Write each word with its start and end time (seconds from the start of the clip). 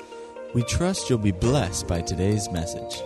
We 0.54 0.62
trust 0.62 1.10
you'll 1.10 1.18
be 1.18 1.32
blessed 1.32 1.88
by 1.88 2.02
today's 2.02 2.48
message. 2.52 3.02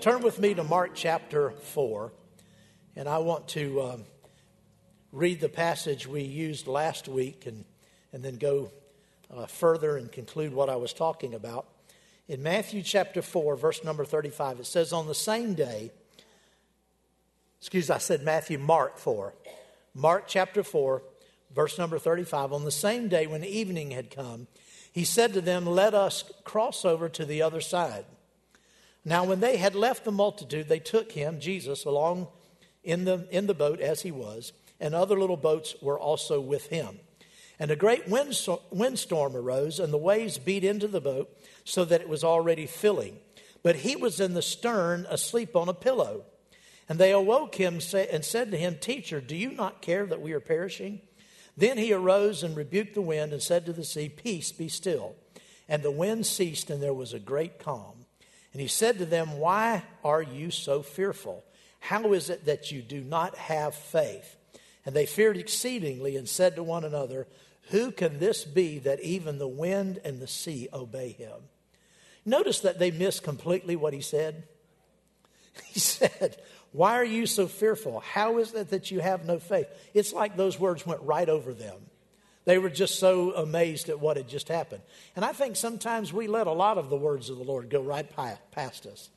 Turn 0.00 0.22
with 0.22 0.38
me 0.38 0.54
to 0.54 0.64
Mark 0.64 0.92
chapter 0.94 1.50
4, 1.50 2.12
and 2.96 3.10
I 3.10 3.18
want 3.18 3.46
to 3.48 3.82
um, 3.82 4.04
read 5.12 5.38
the 5.38 5.50
passage 5.50 6.06
we 6.06 6.22
used 6.22 6.66
last 6.66 7.08
week 7.08 7.44
and, 7.44 7.66
and 8.14 8.22
then 8.22 8.36
go 8.36 8.70
uh, 9.34 9.46
further 9.46 9.96
and 9.96 10.10
conclude 10.10 10.52
what 10.52 10.68
I 10.68 10.76
was 10.76 10.92
talking 10.92 11.34
about. 11.34 11.66
In 12.28 12.42
Matthew 12.42 12.82
chapter 12.82 13.22
4, 13.22 13.56
verse 13.56 13.82
number 13.84 14.04
35, 14.04 14.60
it 14.60 14.66
says, 14.66 14.92
On 14.92 15.06
the 15.06 15.14
same 15.14 15.54
day, 15.54 15.90
excuse 17.60 17.90
I 17.90 17.98
said 17.98 18.22
Matthew, 18.22 18.58
Mark 18.58 18.98
4. 18.98 19.34
Mark 19.94 20.24
chapter 20.26 20.62
4, 20.62 21.02
verse 21.54 21.78
number 21.78 21.98
35, 21.98 22.52
on 22.52 22.64
the 22.64 22.70
same 22.70 23.08
day 23.08 23.26
when 23.26 23.44
evening 23.44 23.90
had 23.90 24.10
come, 24.10 24.46
he 24.92 25.04
said 25.04 25.32
to 25.32 25.40
them, 25.40 25.66
Let 25.66 25.94
us 25.94 26.24
cross 26.44 26.84
over 26.84 27.08
to 27.08 27.24
the 27.24 27.42
other 27.42 27.60
side. 27.60 28.04
Now, 29.04 29.24
when 29.24 29.40
they 29.40 29.56
had 29.56 29.74
left 29.74 30.04
the 30.04 30.12
multitude, 30.12 30.68
they 30.68 30.78
took 30.78 31.12
him, 31.12 31.40
Jesus, 31.40 31.84
along 31.84 32.28
in 32.84 33.04
the, 33.04 33.26
in 33.30 33.46
the 33.46 33.54
boat 33.54 33.80
as 33.80 34.02
he 34.02 34.12
was, 34.12 34.52
and 34.78 34.94
other 34.94 35.18
little 35.18 35.36
boats 35.36 35.74
were 35.82 35.98
also 35.98 36.40
with 36.40 36.66
him. 36.66 37.00
And 37.62 37.70
a 37.70 37.76
great 37.76 38.08
wind 38.08 38.36
windstorm 38.72 39.36
arose, 39.36 39.78
and 39.78 39.92
the 39.92 39.96
waves 39.96 40.36
beat 40.36 40.64
into 40.64 40.88
the 40.88 41.00
boat 41.00 41.30
so 41.62 41.84
that 41.84 42.00
it 42.00 42.08
was 42.08 42.24
already 42.24 42.66
filling. 42.66 43.20
But 43.62 43.76
he 43.76 43.94
was 43.94 44.18
in 44.18 44.34
the 44.34 44.42
stern, 44.42 45.06
asleep 45.08 45.54
on 45.54 45.68
a 45.68 45.72
pillow. 45.72 46.24
And 46.88 46.98
they 46.98 47.12
awoke 47.12 47.54
him 47.54 47.74
and 47.74 48.24
said 48.24 48.50
to 48.50 48.56
him, 48.56 48.78
Teacher, 48.80 49.20
do 49.20 49.36
you 49.36 49.52
not 49.52 49.80
care 49.80 50.04
that 50.06 50.20
we 50.20 50.32
are 50.32 50.40
perishing? 50.40 51.02
Then 51.56 51.78
he 51.78 51.92
arose 51.92 52.42
and 52.42 52.56
rebuked 52.56 52.94
the 52.94 53.00
wind 53.00 53.32
and 53.32 53.40
said 53.40 53.64
to 53.66 53.72
the 53.72 53.84
sea, 53.84 54.08
Peace, 54.08 54.50
be 54.50 54.66
still. 54.66 55.14
And 55.68 55.84
the 55.84 55.92
wind 55.92 56.26
ceased, 56.26 56.68
and 56.68 56.82
there 56.82 56.92
was 56.92 57.12
a 57.12 57.20
great 57.20 57.60
calm. 57.60 58.06
And 58.52 58.60
he 58.60 58.66
said 58.66 58.98
to 58.98 59.06
them, 59.06 59.38
Why 59.38 59.84
are 60.02 60.20
you 60.20 60.50
so 60.50 60.82
fearful? 60.82 61.44
How 61.78 62.12
is 62.12 62.28
it 62.28 62.46
that 62.46 62.72
you 62.72 62.82
do 62.82 63.04
not 63.04 63.36
have 63.36 63.76
faith? 63.76 64.36
And 64.84 64.96
they 64.96 65.06
feared 65.06 65.36
exceedingly 65.36 66.16
and 66.16 66.28
said 66.28 66.56
to 66.56 66.64
one 66.64 66.84
another, 66.84 67.28
who 67.70 67.90
can 67.90 68.18
this 68.18 68.44
be 68.44 68.78
that 68.80 69.00
even 69.00 69.38
the 69.38 69.48
wind 69.48 70.00
and 70.04 70.20
the 70.20 70.26
sea 70.26 70.68
obey 70.72 71.10
him? 71.10 71.48
Notice 72.24 72.60
that 72.60 72.78
they 72.78 72.90
missed 72.90 73.22
completely 73.22 73.76
what 73.76 73.92
he 73.92 74.00
said. 74.00 74.44
He 75.66 75.80
said, 75.80 76.40
Why 76.72 76.94
are 76.94 77.04
you 77.04 77.26
so 77.26 77.46
fearful? 77.46 78.00
How 78.00 78.38
is 78.38 78.54
it 78.54 78.70
that 78.70 78.90
you 78.90 79.00
have 79.00 79.26
no 79.26 79.38
faith? 79.38 79.66
It's 79.92 80.12
like 80.12 80.36
those 80.36 80.58
words 80.58 80.86
went 80.86 81.02
right 81.02 81.28
over 81.28 81.52
them. 81.52 81.76
They 82.44 82.58
were 82.58 82.70
just 82.70 82.98
so 82.98 83.32
amazed 83.34 83.88
at 83.88 84.00
what 84.00 84.16
had 84.16 84.28
just 84.28 84.48
happened. 84.48 84.82
And 85.14 85.24
I 85.24 85.32
think 85.32 85.56
sometimes 85.56 86.12
we 86.12 86.26
let 86.26 86.46
a 86.46 86.52
lot 86.52 86.78
of 86.78 86.90
the 86.90 86.96
words 86.96 87.30
of 87.30 87.38
the 87.38 87.44
Lord 87.44 87.70
go 87.70 87.80
right 87.80 88.08
past 88.50 88.86
us. 88.86 89.10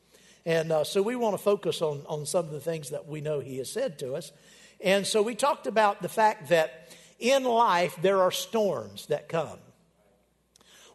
And 0.46 0.72
uh, 0.72 0.84
so 0.84 1.02
we 1.02 1.16
want 1.16 1.36
to 1.36 1.42
focus 1.42 1.82
on, 1.82 2.04
on 2.08 2.26
some 2.26 2.46
of 2.46 2.52
the 2.52 2.60
things 2.60 2.92
that 2.92 3.08
we 3.08 3.22
know 3.22 3.40
He 3.40 3.58
has 3.58 3.72
said 3.72 3.98
to 4.00 4.14
us. 4.14 4.32
And 4.80 5.08
so 5.08 5.24
we 5.24 5.34
talked 5.34 5.66
about 5.66 6.02
the 6.02 6.10
fact 6.10 6.50
that 6.50 6.90
in 7.20 7.44
life, 7.44 7.98
there 8.02 8.22
are 8.22 8.32
storms 8.32 9.08
that 9.08 9.30
come. 9.30 9.60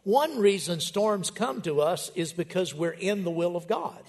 One 0.03 0.39
reason 0.39 0.79
storms 0.79 1.29
come 1.29 1.61
to 1.61 1.81
us 1.81 2.11
is 2.15 2.33
because 2.33 2.73
we're 2.73 2.89
in 2.89 3.23
the 3.23 3.31
will 3.31 3.55
of 3.55 3.67
God. 3.67 4.01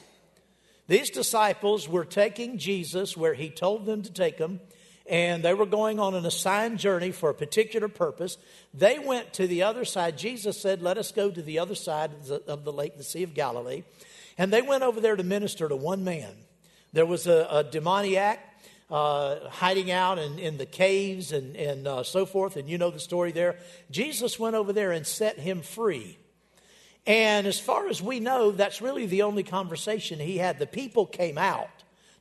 These 0.88 1.10
disciples 1.10 1.88
were 1.88 2.04
taking 2.04 2.58
Jesus 2.58 3.16
where 3.16 3.34
he 3.34 3.50
told 3.50 3.86
them 3.86 4.02
to 4.02 4.12
take 4.12 4.38
them, 4.38 4.60
and 5.06 5.42
they 5.42 5.54
were 5.54 5.66
going 5.66 6.00
on 6.00 6.14
an 6.14 6.24
assigned 6.24 6.78
journey 6.78 7.12
for 7.12 7.30
a 7.30 7.34
particular 7.34 7.88
purpose. 7.88 8.38
They 8.72 8.98
went 8.98 9.34
to 9.34 9.46
the 9.46 9.62
other 9.62 9.84
side. 9.84 10.16
Jesus 10.16 10.60
said, 10.60 10.82
Let 10.82 10.98
us 10.98 11.12
go 11.12 11.30
to 11.30 11.42
the 11.42 11.58
other 11.58 11.74
side 11.74 12.10
of 12.46 12.64
the 12.64 12.72
lake, 12.72 12.96
the 12.96 13.04
Sea 13.04 13.22
of 13.22 13.34
Galilee. 13.34 13.84
And 14.38 14.52
they 14.52 14.62
went 14.62 14.82
over 14.82 15.00
there 15.00 15.16
to 15.16 15.22
minister 15.22 15.68
to 15.68 15.76
one 15.76 16.04
man. 16.04 16.32
There 16.92 17.06
was 17.06 17.26
a, 17.26 17.46
a 17.50 17.64
demoniac 17.64 18.38
uh, 18.92 19.48
hiding 19.48 19.90
out 19.90 20.18
in, 20.18 20.38
in 20.38 20.58
the 20.58 20.66
caves 20.66 21.32
and, 21.32 21.56
and 21.56 21.88
uh, 21.88 22.02
so 22.02 22.26
forth, 22.26 22.56
and 22.56 22.68
you 22.68 22.76
know 22.76 22.90
the 22.90 23.00
story 23.00 23.32
there. 23.32 23.56
Jesus 23.90 24.38
went 24.38 24.54
over 24.54 24.70
there 24.74 24.92
and 24.92 25.06
set 25.06 25.38
him 25.38 25.62
free. 25.62 26.18
And 27.06 27.46
as 27.46 27.58
far 27.58 27.88
as 27.88 28.02
we 28.02 28.20
know, 28.20 28.50
that's 28.50 28.82
really 28.82 29.06
the 29.06 29.22
only 29.22 29.44
conversation 29.44 30.20
he 30.20 30.36
had. 30.36 30.58
The 30.58 30.66
people 30.66 31.06
came 31.06 31.38
out 31.38 31.70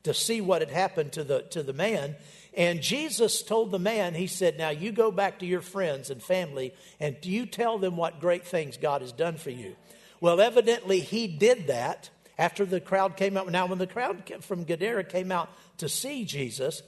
to 0.03 0.13
see 0.13 0.39
what 0.39 0.61
had 0.61 0.71
happened 0.71 1.11
to 1.11 1.25
the, 1.25 1.41
to 1.51 1.61
the 1.61 1.73
man. 1.73 2.15
And 2.55 2.81
Jesus 2.81 3.43
told 3.43 3.71
the 3.71 3.77
man, 3.77 4.13
He 4.13 4.27
said, 4.27 4.57
Now 4.57 4.69
you 4.69 4.93
go 4.93 5.11
back 5.11 5.39
to 5.39 5.45
your 5.45 5.61
friends 5.61 6.09
and 6.09 6.23
family 6.23 6.73
and 7.01 7.17
you 7.21 7.45
tell 7.45 7.79
them 7.79 7.97
what 7.97 8.21
great 8.21 8.47
things 8.47 8.77
God 8.77 9.01
has 9.01 9.11
done 9.11 9.35
for 9.35 9.51
you. 9.51 9.75
Well, 10.21 10.39
evidently 10.39 11.01
he 11.01 11.27
did 11.27 11.67
that 11.67 12.09
after 12.41 12.65
the 12.65 12.81
crowd 12.81 13.15
came 13.17 13.37
out. 13.37 13.47
Now, 13.51 13.67
when 13.67 13.77
the 13.77 13.85
crowd 13.85 14.23
from 14.41 14.63
Gadara 14.63 15.03
came 15.03 15.31
out 15.31 15.47
to 15.77 15.87
see 15.87 16.25
Jesus, 16.25 16.81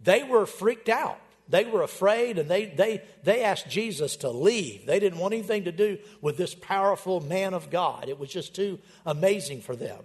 they 0.00 0.24
were 0.24 0.44
freaked 0.44 0.88
out. 0.88 1.20
They 1.48 1.64
were 1.64 1.82
afraid 1.82 2.36
and 2.36 2.50
they, 2.50 2.64
they, 2.66 3.02
they 3.22 3.44
asked 3.44 3.70
Jesus 3.70 4.16
to 4.16 4.30
leave. 4.30 4.86
They 4.86 4.98
didn't 4.98 5.20
want 5.20 5.34
anything 5.34 5.64
to 5.64 5.72
do 5.72 5.98
with 6.20 6.36
this 6.36 6.52
powerful 6.52 7.20
man 7.20 7.54
of 7.54 7.70
God. 7.70 8.08
It 8.08 8.18
was 8.18 8.28
just 8.28 8.56
too 8.56 8.80
amazing 9.06 9.60
for 9.60 9.76
them. 9.76 10.00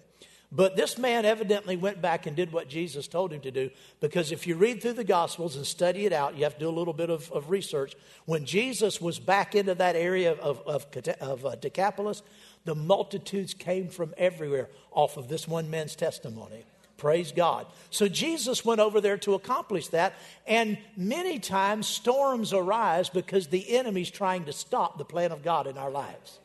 But 0.55 0.75
this 0.75 0.99
man 0.99 1.25
evidently 1.25 1.75
went 1.75 1.99
back 1.99 2.27
and 2.27 2.35
did 2.35 2.53
what 2.53 2.69
Jesus 2.69 3.07
told 3.07 3.33
him 3.33 3.41
to 3.41 3.49
do 3.49 3.71
because 3.99 4.31
if 4.31 4.45
you 4.45 4.55
read 4.55 4.83
through 4.83 4.93
the 4.93 5.03
Gospels 5.03 5.55
and 5.55 5.65
study 5.65 6.05
it 6.05 6.13
out, 6.13 6.37
you 6.37 6.43
have 6.43 6.53
to 6.53 6.59
do 6.59 6.69
a 6.69 6.79
little 6.79 6.93
bit 6.93 7.09
of, 7.09 7.31
of 7.31 7.49
research. 7.49 7.95
When 8.25 8.45
Jesus 8.45 9.01
was 9.01 9.19
back 9.19 9.55
into 9.55 9.73
that 9.73 9.95
area 9.95 10.33
of, 10.33 10.61
of, 10.67 10.85
of 11.19 11.45
uh, 11.47 11.55
Decapolis, 11.55 12.21
the 12.65 12.75
multitudes 12.75 13.53
came 13.53 13.89
from 13.89 14.13
everywhere 14.17 14.69
off 14.91 15.17
of 15.17 15.27
this 15.27 15.47
one 15.47 15.69
man's 15.69 15.95
testimony. 15.95 16.63
Praise 16.97 17.31
God. 17.31 17.67
So 17.89 18.07
Jesus 18.07 18.63
went 18.63 18.79
over 18.79 19.01
there 19.01 19.17
to 19.19 19.33
accomplish 19.33 19.87
that. 19.89 20.13
And 20.47 20.77
many 20.95 21.39
times 21.39 21.87
storms 21.87 22.53
arise 22.53 23.09
because 23.09 23.47
the 23.47 23.75
enemy's 23.75 24.11
trying 24.11 24.45
to 24.45 24.53
stop 24.53 24.97
the 24.97 25.03
plan 25.03 25.31
of 25.31 25.43
God 25.43 25.67
in 25.67 25.77
our 25.77 25.91
lives. 25.91 26.39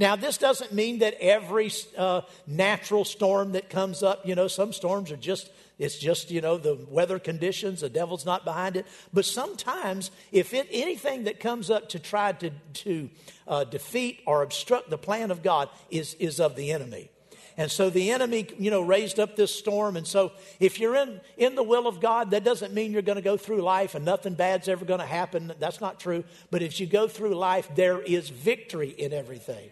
Now, 0.00 0.16
this 0.16 0.38
doesn't 0.38 0.72
mean 0.72 1.00
that 1.00 1.14
every 1.20 1.70
uh, 1.96 2.22
natural 2.46 3.04
storm 3.04 3.52
that 3.52 3.68
comes 3.68 4.02
up, 4.02 4.26
you 4.26 4.34
know, 4.34 4.48
some 4.48 4.72
storms 4.72 5.12
are 5.12 5.16
just, 5.18 5.50
it's 5.78 5.98
just, 5.98 6.30
you 6.30 6.40
know, 6.40 6.56
the 6.56 6.78
weather 6.88 7.18
conditions, 7.18 7.82
the 7.82 7.90
devil's 7.90 8.24
not 8.24 8.46
behind 8.46 8.76
it. 8.76 8.86
But 9.12 9.26
sometimes, 9.26 10.10
if 10.32 10.54
it, 10.54 10.68
anything 10.72 11.24
that 11.24 11.38
comes 11.38 11.68
up 11.68 11.90
to 11.90 11.98
try 11.98 12.32
to, 12.32 12.50
to 12.72 13.10
uh, 13.46 13.64
defeat 13.64 14.20
or 14.24 14.42
obstruct 14.42 14.88
the 14.88 14.96
plan 14.96 15.30
of 15.30 15.42
God 15.42 15.68
is, 15.90 16.14
is 16.14 16.40
of 16.40 16.56
the 16.56 16.72
enemy. 16.72 17.10
And 17.58 17.70
so 17.70 17.90
the 17.90 18.10
enemy, 18.10 18.46
you 18.58 18.70
know, 18.70 18.80
raised 18.80 19.20
up 19.20 19.36
this 19.36 19.54
storm. 19.54 19.98
And 19.98 20.06
so 20.06 20.32
if 20.60 20.80
you're 20.80 20.96
in, 20.96 21.20
in 21.36 21.56
the 21.56 21.62
will 21.62 21.86
of 21.86 22.00
God, 22.00 22.30
that 22.30 22.42
doesn't 22.42 22.72
mean 22.72 22.92
you're 22.92 23.02
going 23.02 23.16
to 23.16 23.22
go 23.22 23.36
through 23.36 23.60
life 23.60 23.94
and 23.94 24.02
nothing 24.06 24.32
bad's 24.32 24.66
ever 24.66 24.86
going 24.86 25.00
to 25.00 25.06
happen. 25.06 25.52
That's 25.58 25.78
not 25.78 26.00
true. 26.00 26.24
But 26.50 26.62
if 26.62 26.80
you 26.80 26.86
go 26.86 27.06
through 27.06 27.34
life, 27.34 27.68
there 27.74 28.00
is 28.00 28.30
victory 28.30 28.88
in 28.88 29.12
everything. 29.12 29.68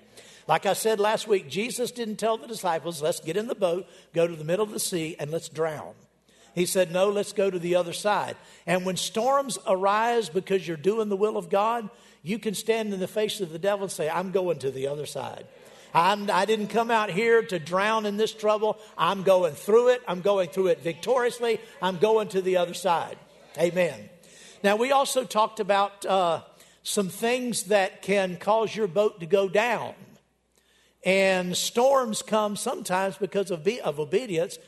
Like 0.48 0.64
I 0.64 0.72
said 0.72 0.98
last 0.98 1.28
week, 1.28 1.50
Jesus 1.50 1.90
didn't 1.90 2.16
tell 2.16 2.38
the 2.38 2.46
disciples, 2.46 3.02
let's 3.02 3.20
get 3.20 3.36
in 3.36 3.48
the 3.48 3.54
boat, 3.54 3.86
go 4.14 4.26
to 4.26 4.34
the 4.34 4.44
middle 4.44 4.64
of 4.64 4.72
the 4.72 4.80
sea, 4.80 5.14
and 5.20 5.30
let's 5.30 5.50
drown. 5.50 5.92
He 6.54 6.64
said, 6.64 6.90
no, 6.90 7.10
let's 7.10 7.34
go 7.34 7.50
to 7.50 7.58
the 7.58 7.76
other 7.76 7.92
side. 7.92 8.34
And 8.66 8.86
when 8.86 8.96
storms 8.96 9.58
arise 9.66 10.30
because 10.30 10.66
you're 10.66 10.78
doing 10.78 11.10
the 11.10 11.16
will 11.16 11.36
of 11.36 11.50
God, 11.50 11.90
you 12.22 12.38
can 12.38 12.54
stand 12.54 12.94
in 12.94 12.98
the 12.98 13.06
face 13.06 13.42
of 13.42 13.52
the 13.52 13.58
devil 13.58 13.84
and 13.84 13.92
say, 13.92 14.08
I'm 14.08 14.32
going 14.32 14.58
to 14.60 14.70
the 14.70 14.88
other 14.88 15.04
side. 15.04 15.46
I'm, 15.94 16.30
I 16.30 16.46
did 16.46 16.60
not 16.60 16.70
come 16.70 16.90
out 16.90 17.10
here 17.10 17.42
to 17.42 17.58
drown 17.58 18.06
in 18.06 18.16
this 18.16 18.32
trouble. 18.32 18.78
I'm 18.96 19.22
going 19.22 19.54
through 19.54 19.88
it. 19.88 20.02
I'm 20.08 20.22
going 20.22 20.48
through 20.48 20.68
it 20.68 20.80
victoriously. 20.80 21.60
I'm 21.82 21.98
going 21.98 22.28
to 22.28 22.42
the 22.42 22.56
other 22.56 22.74
side. 22.74 23.18
Amen. 23.58 24.08
Now, 24.64 24.76
we 24.76 24.92
also 24.92 25.24
talked 25.24 25.60
about 25.60 26.04
uh, 26.06 26.40
some 26.82 27.08
things 27.08 27.64
that 27.64 28.02
can 28.02 28.36
cause 28.36 28.74
your 28.74 28.88
boat 28.88 29.20
to 29.20 29.26
go 29.26 29.48
down. 29.48 29.94
And 31.04 31.56
storms 31.56 32.22
come 32.22 32.56
sometimes 32.56 33.16
because 33.16 33.50
of, 33.50 33.66
of 33.66 34.00
obedience. 34.00 34.58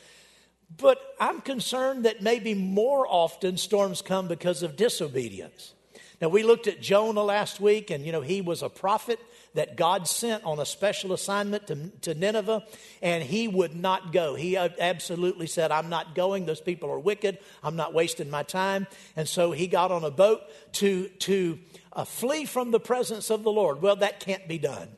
But 0.77 0.99
I'm 1.19 1.41
concerned 1.41 2.05
that 2.05 2.23
maybe 2.23 2.55
more 2.55 3.06
often 3.09 3.56
storms 3.56 4.03
come 4.03 4.29
because 4.29 4.62
of 4.62 4.77
disobedience. 4.77 5.75
Now, 6.21 6.29
we 6.29 6.43
looked 6.43 6.67
at 6.67 6.82
Jonah 6.82 7.23
last 7.23 7.61
week, 7.61 7.91
and 7.91 8.05
you 8.05 8.12
know, 8.12 8.21
he 8.21 8.43
was 8.43 8.62
a 8.62 8.69
prophet 8.69 9.19
that 9.55 9.77
God 9.77 10.06
sent 10.06 10.44
on 10.44 10.61
a 10.61 10.67
special 10.67 11.12
assignment 11.12 11.67
to, 11.69 11.91
to 12.03 12.15
Nineveh, 12.15 12.62
and 13.00 13.25
he 13.25 13.49
would 13.49 13.75
not 13.75 14.12
go. 14.12 14.35
He 14.35 14.56
absolutely 14.56 15.47
said, 15.47 15.73
I'm 15.73 15.88
not 15.88 16.15
going. 16.15 16.44
Those 16.44 16.61
people 16.61 16.91
are 16.91 16.99
wicked. 16.99 17.38
I'm 17.62 17.75
not 17.75 17.94
wasting 17.94 18.31
my 18.31 18.43
time. 18.43 18.87
And 19.17 19.27
so 19.27 19.50
he 19.50 19.67
got 19.67 19.91
on 19.91 20.05
a 20.05 20.11
boat 20.11 20.43
to, 20.75 21.09
to 21.09 21.59
uh, 21.93 22.05
flee 22.05 22.44
from 22.44 22.71
the 22.71 22.81
presence 22.81 23.31
of 23.31 23.43
the 23.43 23.50
Lord. 23.50 23.82
Well, 23.82 23.97
that 23.97 24.21
can't 24.21 24.47
be 24.47 24.59
done. 24.59 24.88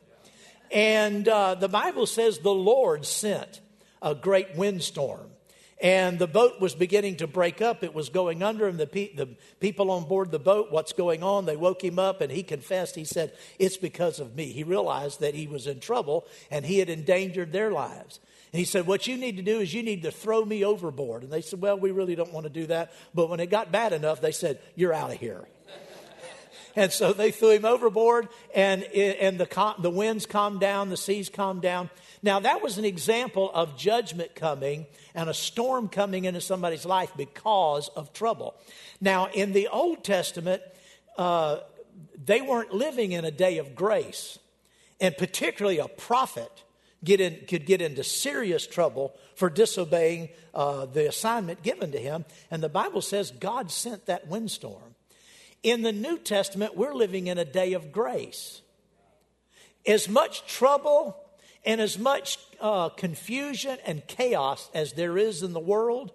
And 0.71 1.27
uh, 1.27 1.55
the 1.55 1.69
Bible 1.69 2.05
says 2.05 2.39
the 2.39 2.53
Lord 2.53 3.05
sent 3.05 3.61
a 4.01 4.15
great 4.15 4.55
windstorm. 4.55 5.29
And 5.83 6.17
the 6.17 6.27
boat 6.27 6.61
was 6.61 6.73
beginning 6.73 7.17
to 7.17 7.27
break 7.27 7.61
up. 7.61 7.83
It 7.83 7.93
was 7.93 8.07
going 8.07 8.41
under, 8.41 8.69
and 8.69 8.79
the, 8.79 8.87
pe- 8.87 9.13
the 9.13 9.27
people 9.59 9.91
on 9.91 10.05
board 10.05 10.31
the 10.31 10.39
boat, 10.39 10.71
what's 10.71 10.93
going 10.93 11.23
on? 11.23 11.45
They 11.45 11.57
woke 11.57 11.83
him 11.83 11.99
up, 11.99 12.21
and 12.21 12.31
he 12.31 12.41
confessed. 12.41 12.95
He 12.95 13.03
said, 13.03 13.33
It's 13.59 13.75
because 13.75 14.21
of 14.21 14.33
me. 14.33 14.45
He 14.45 14.63
realized 14.63 15.19
that 15.19 15.35
he 15.35 15.45
was 15.45 15.67
in 15.67 15.81
trouble, 15.81 16.25
and 16.49 16.65
he 16.65 16.79
had 16.79 16.89
endangered 16.89 17.51
their 17.51 17.69
lives. 17.69 18.21
And 18.53 18.59
he 18.59 18.65
said, 18.65 18.87
What 18.87 19.07
you 19.07 19.17
need 19.17 19.35
to 19.35 19.43
do 19.43 19.59
is 19.59 19.73
you 19.73 19.83
need 19.83 20.03
to 20.03 20.11
throw 20.11 20.45
me 20.45 20.63
overboard. 20.63 21.23
And 21.23 21.33
they 21.33 21.41
said, 21.41 21.59
Well, 21.59 21.77
we 21.77 21.91
really 21.91 22.15
don't 22.15 22.31
want 22.31 22.45
to 22.45 22.49
do 22.49 22.67
that. 22.67 22.93
But 23.13 23.29
when 23.29 23.41
it 23.41 23.49
got 23.49 23.69
bad 23.73 23.91
enough, 23.91 24.21
they 24.21 24.31
said, 24.31 24.59
You're 24.75 24.93
out 24.93 25.11
of 25.11 25.17
here. 25.17 25.45
And 26.75 26.91
so 26.91 27.13
they 27.13 27.31
threw 27.31 27.51
him 27.51 27.65
overboard, 27.65 28.29
and, 28.55 28.83
and 28.83 29.39
the, 29.39 29.75
the 29.79 29.89
winds 29.89 30.25
calmed 30.25 30.59
down, 30.59 30.89
the 30.89 30.97
seas 30.97 31.29
calmed 31.29 31.61
down. 31.61 31.89
Now, 32.23 32.39
that 32.39 32.63
was 32.63 32.77
an 32.77 32.85
example 32.85 33.51
of 33.53 33.77
judgment 33.77 34.33
coming 34.33 34.87
and 35.13 35.29
a 35.29 35.33
storm 35.33 35.87
coming 35.87 36.25
into 36.25 36.41
somebody's 36.41 36.85
life 36.85 37.11
because 37.15 37.89
of 37.89 38.13
trouble. 38.13 38.55
Now, 38.99 39.27
in 39.33 39.53
the 39.53 39.67
Old 39.67 40.03
Testament, 40.03 40.63
uh, 41.17 41.57
they 42.25 42.41
weren't 42.41 42.73
living 42.73 43.11
in 43.11 43.25
a 43.25 43.31
day 43.31 43.57
of 43.57 43.75
grace, 43.75 44.39
and 44.99 45.15
particularly 45.15 45.79
a 45.79 45.87
prophet 45.87 46.63
get 47.03 47.19
in, 47.19 47.45
could 47.47 47.65
get 47.65 47.81
into 47.81 48.03
serious 48.03 48.65
trouble 48.65 49.13
for 49.35 49.49
disobeying 49.49 50.29
uh, 50.53 50.85
the 50.85 51.07
assignment 51.07 51.61
given 51.61 51.91
to 51.91 51.99
him. 51.99 52.25
And 52.49 52.63
the 52.63 52.69
Bible 52.69 53.01
says 53.01 53.31
God 53.31 53.71
sent 53.71 54.05
that 54.05 54.27
windstorm. 54.27 54.92
In 55.63 55.81
the 55.81 55.93
New 55.93 56.17
Testament, 56.17 56.75
we're 56.75 56.93
living 56.93 57.27
in 57.27 57.37
a 57.37 57.45
day 57.45 57.71
of 57.71 57.93
grace. 57.93 58.61
As 59.87 60.09
much 60.09 60.45
trouble 60.45 61.17
and 61.65 61.79
as 61.79 61.97
much 61.97 62.37
uh, 62.59 62.89
confusion 62.89 63.77
and 63.85 64.05
chaos 64.05 64.69
as 64.73 64.93
there 64.93 65.17
is 65.17 65.41
in 65.41 65.53
the 65.53 65.61
world, 65.61 66.11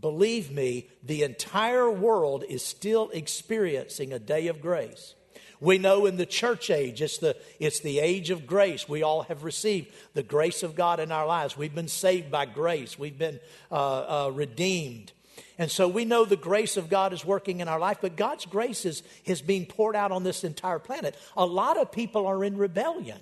believe 0.00 0.52
me, 0.52 0.88
the 1.02 1.24
entire 1.24 1.90
world 1.90 2.44
is 2.48 2.64
still 2.64 3.10
experiencing 3.10 4.12
a 4.12 4.18
day 4.20 4.46
of 4.46 4.60
grace. 4.60 5.14
We 5.60 5.78
know 5.78 6.06
in 6.06 6.16
the 6.16 6.26
church 6.26 6.70
age, 6.70 7.02
it's 7.02 7.18
the, 7.18 7.36
it's 7.58 7.80
the 7.80 7.98
age 7.98 8.30
of 8.30 8.46
grace. 8.46 8.88
We 8.88 9.02
all 9.02 9.22
have 9.22 9.44
received 9.44 9.92
the 10.12 10.22
grace 10.22 10.62
of 10.62 10.76
God 10.76 11.00
in 11.00 11.10
our 11.10 11.26
lives. 11.26 11.56
We've 11.56 11.74
been 11.74 11.88
saved 11.88 12.30
by 12.30 12.46
grace, 12.46 12.96
we've 12.98 13.18
been 13.18 13.40
uh, 13.72 14.26
uh, 14.26 14.30
redeemed. 14.30 15.12
And 15.58 15.70
so 15.70 15.88
we 15.88 16.04
know 16.04 16.24
the 16.24 16.36
grace 16.36 16.76
of 16.76 16.88
God 16.88 17.12
is 17.12 17.24
working 17.24 17.60
in 17.60 17.68
our 17.68 17.78
life, 17.78 17.98
but 18.00 18.16
God's 18.16 18.46
grace 18.46 18.84
is, 18.84 19.02
is 19.24 19.42
being 19.42 19.66
poured 19.66 19.96
out 19.96 20.12
on 20.12 20.24
this 20.24 20.44
entire 20.44 20.78
planet. 20.78 21.16
A 21.36 21.46
lot 21.46 21.78
of 21.78 21.92
people 21.92 22.26
are 22.26 22.44
in 22.44 22.56
rebellion 22.56 23.20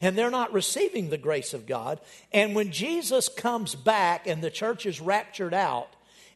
and 0.00 0.16
they're 0.16 0.30
not 0.30 0.52
receiving 0.52 1.10
the 1.10 1.18
grace 1.18 1.54
of 1.54 1.66
God. 1.66 2.00
And 2.32 2.54
when 2.54 2.70
Jesus 2.70 3.28
comes 3.28 3.74
back 3.74 4.26
and 4.26 4.42
the 4.42 4.50
church 4.50 4.86
is 4.86 5.00
raptured 5.00 5.54
out, 5.54 5.88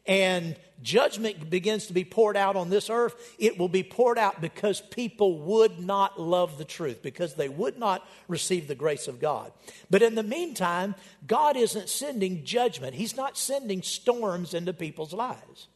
and 0.07 0.57
judgment 0.83 1.49
begins 1.49 1.87
to 1.87 1.93
be 1.93 2.05
poured 2.05 2.37
out 2.37 2.57
on 2.57 2.71
this 2.71 2.91
earth, 2.91 3.35
it 3.39 3.57
will 3.57 3.69
be 3.69 3.83
poured 3.83 4.19
out 4.19 4.41
because 4.41 4.81
people 4.81 5.39
would 5.39 5.79
not 5.79 6.21
love 6.21 6.59
the 6.59 6.65
truth, 6.65 7.03
because 7.03 7.35
they 7.35 7.49
would 7.49 7.79
not 7.79 8.07
receive 8.29 8.67
the 8.67 8.75
grace 8.75 9.07
of 9.07 9.21
God. 9.21 9.53
But 9.91 10.03
in 10.03 10.15
the 10.15 10.23
meantime, 10.23 10.95
God 11.27 11.57
isn't 11.57 11.89
sending 11.89 12.45
judgment, 12.45 12.95
He's 12.95 13.17
not 13.17 13.39
sending 13.39 13.83
storms 13.83 14.55
into 14.55 14.73
people's 14.73 15.13
lives. 15.13 15.69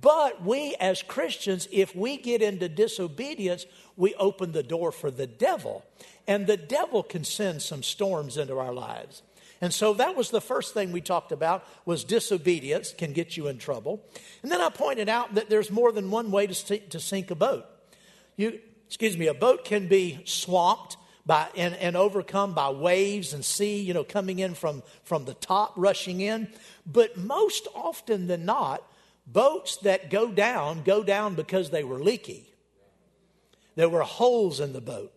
But 0.00 0.42
we 0.42 0.74
as 0.80 1.02
Christians, 1.02 1.68
if 1.70 1.94
we 1.94 2.16
get 2.16 2.40
into 2.40 2.68
disobedience, 2.68 3.66
we 3.96 4.14
open 4.14 4.52
the 4.52 4.62
door 4.62 4.90
for 4.90 5.10
the 5.10 5.26
devil. 5.26 5.84
And 6.26 6.46
the 6.46 6.56
devil 6.56 7.02
can 7.02 7.24
send 7.24 7.60
some 7.60 7.82
storms 7.82 8.38
into 8.38 8.58
our 8.58 8.72
lives. 8.72 9.22
And 9.62 9.72
so 9.72 9.94
that 9.94 10.16
was 10.16 10.30
the 10.30 10.40
first 10.40 10.74
thing 10.74 10.90
we 10.90 11.00
talked 11.00 11.30
about 11.30 11.64
was 11.86 12.02
disobedience 12.02 12.92
can 12.92 13.12
get 13.12 13.36
you 13.36 13.46
in 13.46 13.58
trouble. 13.58 14.04
And 14.42 14.50
then 14.50 14.60
I 14.60 14.68
pointed 14.70 15.08
out 15.08 15.36
that 15.36 15.48
there's 15.48 15.70
more 15.70 15.92
than 15.92 16.10
one 16.10 16.32
way 16.32 16.48
to, 16.48 16.78
to 16.78 16.98
sink 16.98 17.30
a 17.30 17.36
boat. 17.36 17.64
You, 18.36 18.58
excuse 18.88 19.16
me, 19.16 19.28
a 19.28 19.34
boat 19.34 19.64
can 19.64 19.86
be 19.86 20.20
swamped 20.24 20.96
by 21.24 21.46
and, 21.56 21.76
and 21.76 21.96
overcome 21.96 22.54
by 22.54 22.70
waves 22.70 23.32
and 23.32 23.44
sea, 23.44 23.80
you 23.80 23.94
know, 23.94 24.02
coming 24.02 24.40
in 24.40 24.54
from, 24.54 24.82
from 25.04 25.26
the 25.26 25.34
top, 25.34 25.74
rushing 25.76 26.20
in. 26.20 26.48
But 26.84 27.16
most 27.16 27.68
often 27.72 28.26
than 28.26 28.44
not, 28.44 28.82
boats 29.28 29.76
that 29.78 30.10
go 30.10 30.32
down 30.32 30.82
go 30.82 31.04
down 31.04 31.36
because 31.36 31.70
they 31.70 31.84
were 31.84 32.00
leaky. 32.00 32.52
There 33.76 33.88
were 33.88 34.02
holes 34.02 34.58
in 34.58 34.72
the 34.72 34.80
boat. 34.80 35.12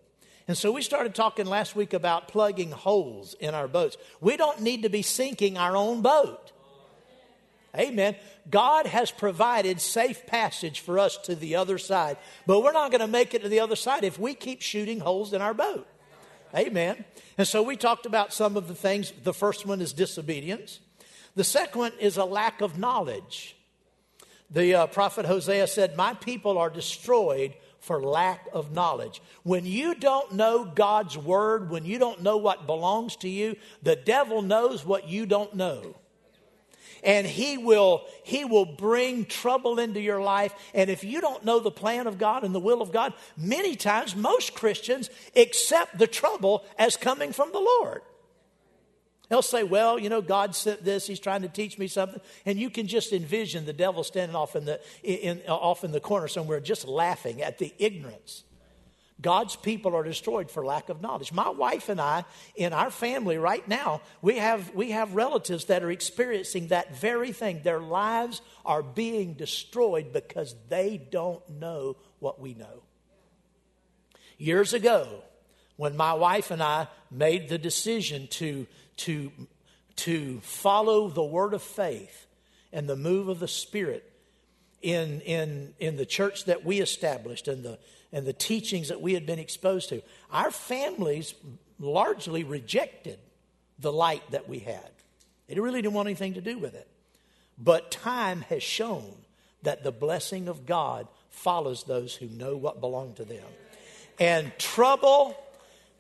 And 0.48 0.58
so 0.58 0.72
we 0.72 0.82
started 0.82 1.16
talking 1.16 1.48
last 1.48 1.76
week 1.76 1.94
about 1.94 2.28
plugging 2.28 2.72
holes 2.72 3.34
in 3.40 3.56
our 3.56 3.68
boats. 3.68 3.98
We 4.22 4.38
don't 4.38 4.62
need 4.62 4.84
to 4.84 4.90
be 4.90 5.02
sinking 5.02 5.58
our 5.58 5.76
own 5.76 6.02
boat. 6.02 6.52
Amen. 7.76 8.16
God 8.50 8.86
has 8.86 9.12
provided 9.12 9.82
safe 9.82 10.26
passage 10.28 10.80
for 10.80 11.00
us 11.00 11.18
to 11.24 11.36
the 11.36 11.56
other 11.56 11.78
side, 11.78 12.18
but 12.46 12.62
we're 12.62 12.72
not 12.72 12.92
going 12.92 13.02
to 13.02 13.08
make 13.08 13.34
it 13.34 13.42
to 13.42 13.50
the 13.50 13.60
other 13.60 13.76
side 13.76 14.04
if 14.04 14.20
we 14.20 14.34
keep 14.34 14.62
shooting 14.62 15.00
holes 15.00 15.34
in 15.34 15.42
our 15.42 15.54
boat. 15.54 15.88
Amen. 16.56 17.04
And 17.38 17.48
so 17.48 17.62
we 17.64 17.76
talked 17.76 18.06
about 18.06 18.32
some 18.32 18.56
of 18.56 18.68
the 18.68 18.76
things. 18.76 19.12
The 19.24 19.34
first 19.34 19.66
one 19.66 19.82
is 19.82 19.92
disobedience. 19.92 20.80
The 21.36 21.44
second 21.44 21.80
one 21.80 21.92
is 22.00 22.16
a 22.18 22.24
lack 22.24 22.62
of 22.62 22.78
knowledge. 22.78 23.58
The 24.50 24.76
uh, 24.76 24.88
prophet 24.88 25.26
Hosea 25.26 25.68
said, 25.68 25.98
My 25.98 26.14
people 26.14 26.58
are 26.58 26.70
destroyed 26.70 27.56
for 27.86 28.02
lack 28.02 28.48
of 28.52 28.72
knowledge. 28.72 29.22
When 29.44 29.64
you 29.64 29.94
don't 29.94 30.34
know 30.34 30.66
God's 30.66 31.16
word, 31.16 31.70
when 31.70 31.86
you 31.86 32.00
don't 32.00 32.24
know 32.24 32.38
what 32.38 32.66
belongs 32.66 33.16
to 33.18 33.30
you, 33.30 33.56
the 33.84 33.96
devil 33.96 34.42
knows 34.42 34.84
what 34.84 35.08
you 35.08 35.28
don't 35.28 35.54
know. 35.54 35.96
And 37.04 37.28
he 37.28 37.60
will 37.60 38.08
he 38.24 38.44
will 38.44 38.66
bring 38.66 39.26
trouble 39.26 39.78
into 39.78 40.02
your 40.02 40.20
life 40.20 40.56
and 40.74 40.90
if 40.90 41.04
you 41.04 41.22
don't 41.22 41.46
know 41.46 41.60
the 41.60 41.70
plan 41.70 42.08
of 42.08 42.18
God 42.18 42.44
and 42.44 42.56
the 42.56 42.60
will 42.60 42.82
of 42.82 42.92
God, 42.92 43.14
many 43.38 43.76
times 43.76 44.16
most 44.16 44.56
Christians 44.56 45.12
accept 45.36 46.00
the 46.00 46.08
trouble 46.08 46.66
as 46.80 46.98
coming 46.98 47.32
from 47.32 47.52
the 47.52 47.60
Lord. 47.60 48.02
They'll 49.30 49.42
say, 49.42 49.64
Well, 49.64 49.98
you 50.00 50.10
know, 50.10 50.22
God 50.22 50.56
sent 50.56 50.84
this, 50.84 51.08
He's 51.08 51.20
trying 51.20 51.42
to 51.42 51.48
teach 51.48 51.78
me 51.78 51.88
something. 51.88 52.22
And 52.46 52.60
you 52.60 52.70
can 52.70 52.88
just 52.88 53.14
envision 53.14 53.66
the 53.66 53.74
devil 53.74 54.04
standing 54.04 54.36
off 54.36 54.56
in 54.56 54.66
the, 54.66 54.80
in, 55.04 55.42
uh, 55.48 55.56
off 55.56 55.84
in 55.84 55.92
the 55.92 56.00
corner 56.00 56.28
somewhere, 56.28 56.60
just 56.60 56.88
laughing 56.88 57.42
at 57.42 57.58
the 57.58 57.74
ignorance. 57.78 58.44
God's 59.22 59.56
people 59.56 59.96
are 59.96 60.04
destroyed 60.04 60.52
for 60.52 60.66
lack 60.66 60.90
of 60.90 61.02
knowledge. 61.02 61.32
My 61.32 61.50
wife 61.50 61.88
and 61.88 62.02
I, 62.02 62.26
in 62.56 62.74
our 62.74 62.92
family 62.92 63.38
right 63.38 63.66
now, 63.66 64.02
we 64.22 64.38
have, 64.38 64.76
we 64.76 64.92
have 64.92 65.16
relatives 65.16 65.66
that 65.66 65.84
are 65.84 65.92
experiencing 65.92 66.68
that 66.68 66.98
very 66.98 67.32
thing. 67.32 67.62
Their 67.64 67.80
lives 67.80 68.42
are 68.66 68.84
being 68.84 69.34
destroyed 69.34 70.12
because 70.12 70.54
they 70.68 70.98
don't 70.98 71.48
know 71.50 71.96
what 72.20 72.42
we 72.42 72.56
know. 72.56 72.84
Years 74.38 74.74
ago, 74.74 75.24
when 75.78 75.96
my 75.96 76.14
wife 76.14 76.52
and 76.52 76.62
I 76.62 76.88
made 77.10 77.48
the 77.48 77.58
decision 77.58 78.28
to 78.28 78.68
to, 78.98 79.32
to 79.98 80.40
follow 80.42 81.08
the 81.08 81.24
word 81.24 81.54
of 81.54 81.62
faith 81.62 82.28
and 82.72 82.88
the 82.88 82.96
move 82.96 83.28
of 83.28 83.40
the 83.40 83.48
Spirit 83.48 84.12
in, 84.82 85.22
in, 85.22 85.74
in 85.80 85.98
the 85.98 86.06
church 86.06 86.46
that 86.46 86.66
we 86.66 86.80
established 86.80 87.48
and 87.48 87.64
the, 87.64 87.80
and 88.12 88.26
the 88.26 88.34
teachings 88.34 88.90
that 88.90 89.02
we 89.02 89.14
had 89.14 89.26
been 89.26 89.40
exposed 89.40 89.90
to. 89.90 90.02
Our 90.32 90.52
families 90.52 91.34
largely 91.80 92.44
rejected 92.44 93.20
the 93.80 93.92
light 93.92 94.24
that 94.32 94.48
we 94.48 94.60
had. 94.60 94.92
They 95.48 95.60
really 95.60 95.82
didn't 95.82 95.94
want 95.94 96.08
anything 96.08 96.36
to 96.36 96.42
do 96.42 96.58
with 96.58 96.76
it. 96.76 96.88
But 97.58 97.92
time 97.92 98.42
has 98.50 98.64
shown 98.64 99.14
that 99.64 99.84
the 99.84 99.92
blessing 99.92 100.48
of 100.48 100.66
God 100.66 101.08
follows 101.30 101.84
those 101.84 102.16
who 102.16 102.28
know 102.28 102.56
what 102.56 102.80
belong 102.80 103.14
to 103.16 103.26
them. 103.26 103.46
And 104.20 104.52
trouble, 104.58 105.36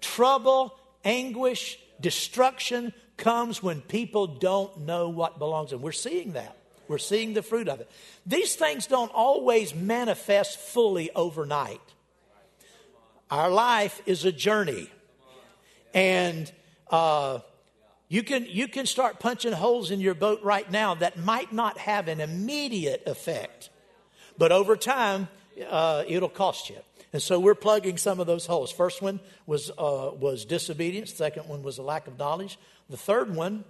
trouble, 0.01 0.77
anguish, 1.03 1.77
Destruction 1.99 2.93
comes 3.17 3.63
when 3.63 3.81
people 3.81 4.27
don't 4.27 4.81
know 4.81 5.09
what 5.09 5.39
belongs 5.39 5.69
to 5.69 5.75
them. 5.75 5.81
We're 5.81 5.91
seeing 5.91 6.33
that. 6.33 6.57
We're 6.87 6.97
seeing 6.97 7.33
the 7.33 7.41
fruit 7.41 7.67
of 7.67 7.79
it. 7.79 7.89
These 8.25 8.55
things 8.55 8.87
don't 8.87 9.11
always 9.13 9.73
manifest 9.73 10.59
fully 10.59 11.09
overnight. 11.11 11.81
Our 13.31 13.49
life 13.49 14.01
is 14.05 14.23
a 14.25 14.31
journey. 14.31 14.89
And 15.93 16.51
uh, 16.91 17.39
you, 18.07 18.21
can, 18.21 18.45
you 18.45 18.67
can 18.67 18.85
start 18.85 19.19
punching 19.19 19.53
holes 19.53 19.89
in 19.89 19.99
your 19.99 20.13
boat 20.13 20.43
right 20.43 20.69
now 20.69 20.93
that 20.95 21.17
might 21.17 21.51
not 21.51 21.77
have 21.79 22.07
an 22.07 22.21
immediate 22.21 23.03
effect. 23.07 23.69
But 24.37 24.51
over 24.51 24.75
time, 24.75 25.27
uh, 25.67 26.03
it'll 26.07 26.29
cost 26.29 26.69
you. 26.69 26.77
And 27.15 27.21
so 27.21 27.39
we're 27.39 27.55
plugging 27.55 27.97
some 27.97 28.19
of 28.19 28.27
those 28.27 28.45
holes. 28.45 28.73
First 28.73 29.01
one 29.01 29.21
was, 29.45 29.71
uh, 29.77 30.11
was 30.19 30.43
disobedience. 30.43 31.13
Second 31.13 31.47
one 31.47 31.63
was 31.63 31.77
a 31.77 31.81
lack 31.81 32.07
of 32.07 32.19
knowledge. 32.19 32.59
The 32.89 32.97
third 32.97 33.33
one, 33.33 33.63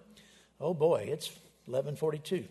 oh 0.59 0.73
boy, 0.73 1.09
it's 1.11 1.27
1142. 1.67 2.45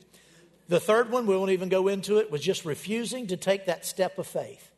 The 0.68 0.78
third 0.78 1.10
one, 1.10 1.26
we 1.26 1.36
won't 1.36 1.50
even 1.50 1.68
go 1.68 1.88
into 1.88 2.18
it, 2.18 2.30
was 2.30 2.42
just 2.42 2.64
refusing 2.64 3.26
to 3.26 3.36
take 3.36 3.66
that 3.66 3.84
step 3.84 4.20
of 4.20 4.28
faith. 4.28 4.70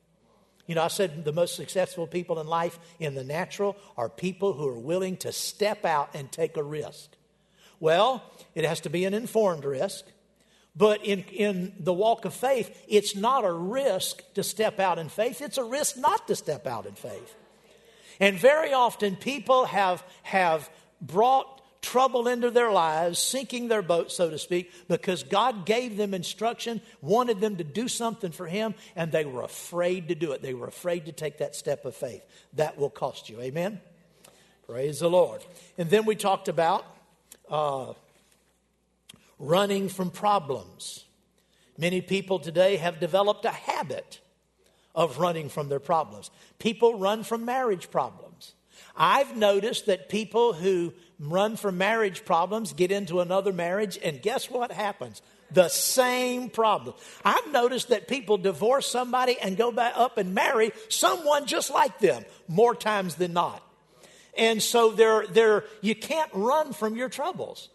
You 0.67 0.75
know, 0.75 0.85
I 0.85 0.89
said 0.89 1.23
the 1.27 1.35
most 1.35 1.55
successful 1.55 2.07
people 2.07 2.41
in 2.41 2.47
life 2.47 2.79
in 2.99 3.15
the 3.15 3.23
natural 3.23 3.77
are 3.99 4.09
people 4.09 4.55
who 4.55 4.67
are 4.69 4.79
willing 4.79 5.19
to 5.19 5.33
step 5.33 5.85
out 5.85 6.15
and 6.15 6.33
take 6.33 6.57
a 6.57 6.63
risk. 6.63 7.11
Well, 7.79 8.25
it 8.55 8.65
has 8.65 8.81
to 8.81 8.89
be 8.89 9.05
an 9.05 9.13
informed 9.13 9.67
risk. 9.67 10.07
But 10.77 11.05
in, 11.05 11.21
in 11.33 11.73
the 11.81 11.93
walk 11.93 12.25
of 12.27 12.35
faith, 12.35 12.85
it's 12.87 13.17
not 13.17 13.45
a 13.45 13.53
risk 13.53 14.23
to 14.35 14.43
step 14.43 14.79
out 14.79 14.99
in 14.99 15.09
faith, 15.09 15.41
it's 15.41 15.59
a 15.59 15.65
risk 15.65 15.97
not 15.97 16.29
to 16.29 16.37
step 16.37 16.67
out 16.67 16.87
in 16.87 16.95
faith. 16.95 17.35
And 18.21 18.39
very 18.39 18.73
often 18.73 19.17
people 19.17 19.67
have, 19.67 20.03
have 20.23 20.71
brought 21.01 21.57
trouble 21.83 22.27
into 22.27 22.51
their 22.51 22.73
lives, 22.73 23.19
sinking 23.19 23.69
their 23.69 23.83
boat, 23.83 24.11
so 24.11 24.29
to 24.29 24.39
speak, 24.39 24.73
because 24.89 25.23
God 25.23 25.65
gave 25.65 25.97
them 25.97 26.15
instruction, 26.15 26.81
wanted 27.01 27.41
them 27.41 27.57
to 27.57 27.65
do 27.65 27.89
something 27.89 28.33
for 28.33 28.47
Him, 28.47 28.75
and 28.97 29.13
they 29.13 29.25
were 29.25 29.43
afraid 29.43 30.09
to 30.09 30.15
do 30.15 30.33
it. 30.33 30.43
They 30.43 30.55
were 30.55 30.67
afraid 30.67 31.07
to 31.07 31.13
take 31.13 31.39
that 31.39 31.55
step 31.55 31.85
of 31.85 31.95
faith. 31.95 32.25
That 32.55 32.77
will 32.77 32.91
cost 32.91 33.29
you. 33.29 33.41
Amen? 33.41 33.81
Praise 34.67 34.99
the 34.99 35.09
Lord. 35.09 35.45
And 35.79 35.89
then 35.89 36.07
we 36.07 36.17
talked 36.17 36.49
about 36.49 36.85
uh, 37.49 37.93
running 39.39 39.89
from 39.89 40.11
problems. 40.11 41.05
Many 41.79 42.01
people 42.01 42.39
today 42.39 42.77
have 42.77 43.01
developed 43.01 43.45
a 43.45 43.51
habit 43.51 44.21
of 44.95 45.19
running 45.19 45.49
from 45.49 45.69
their 45.69 45.81
problems. 45.81 46.31
People 46.59 46.99
run 46.99 47.23
from 47.23 47.45
marriage 47.45 47.91
problems. 47.91 48.55
I've 48.97 49.37
noticed 49.37 49.87
that 49.87 50.09
people 50.09 50.55
who 50.55 50.95
run 51.19 51.57
from 51.57 51.77
marriage 51.77 52.25
problems 52.25 52.73
get 52.73 52.91
into 52.91 53.21
another 53.21 53.53
marriage, 53.53 53.99
and 54.03 54.23
guess 54.23 54.51
what 54.51 54.73
happens? 54.73 55.21
The 55.51 55.69
same 55.69 56.49
problem. 56.49 56.95
I've 57.25 57.53
noticed 57.53 57.89
that 57.91 58.09
people 58.09 58.39
divorce 58.39 58.87
somebody 58.87 59.39
and 59.39 59.57
go 59.57 59.71
back 59.71 59.93
up 59.97 60.19
and 60.19 60.35
marry 60.35 60.73
someone 60.89 61.47
just 61.47 61.71
like 61.71 61.99
them 61.99 62.25
more 62.49 62.75
times 62.75 63.17
than 63.17 63.33
not. 63.33 63.63
And 64.37 64.63
so 64.63 64.91
they're, 64.91 65.27
they're, 65.27 65.65
you 65.81 65.95
can't 65.95 66.31
run 66.35 66.73
from 66.73 66.97
your 66.97 67.09
troubles. 67.09 67.69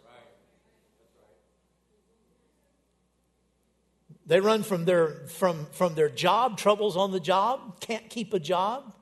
They 4.25 4.39
run 4.39 4.63
from 4.63 4.85
their, 4.85 5.25
from, 5.27 5.65
from 5.71 5.95
their 5.95 6.09
job, 6.09 6.57
troubles 6.57 6.95
on 6.95 7.11
the 7.11 7.19
job, 7.19 7.79
can't 7.79 8.09
keep 8.09 8.33
a 8.33 8.39
job. 8.39 8.93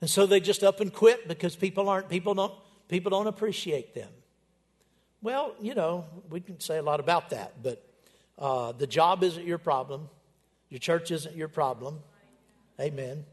And 0.00 0.08
so 0.08 0.26
they 0.26 0.40
just 0.40 0.62
up 0.62 0.80
and 0.80 0.92
quit 0.92 1.26
because 1.26 1.56
people 1.56 1.88
aren't 1.88 2.08
people 2.08 2.34
don't 2.34 2.52
people 2.88 3.10
don't 3.10 3.26
appreciate 3.26 3.94
them. 3.94 4.10
Well, 5.20 5.54
you 5.60 5.74
know, 5.74 6.04
we 6.30 6.40
can 6.40 6.60
say 6.60 6.78
a 6.78 6.82
lot 6.82 7.00
about 7.00 7.30
that, 7.30 7.62
but 7.62 7.84
uh, 8.38 8.72
the 8.72 8.86
job 8.86 9.24
isn't 9.24 9.44
your 9.44 9.58
problem. 9.58 10.08
Your 10.68 10.78
church 10.78 11.10
isn't 11.10 11.34
your 11.34 11.48
problem. 11.48 11.98
Amen. 12.80 13.24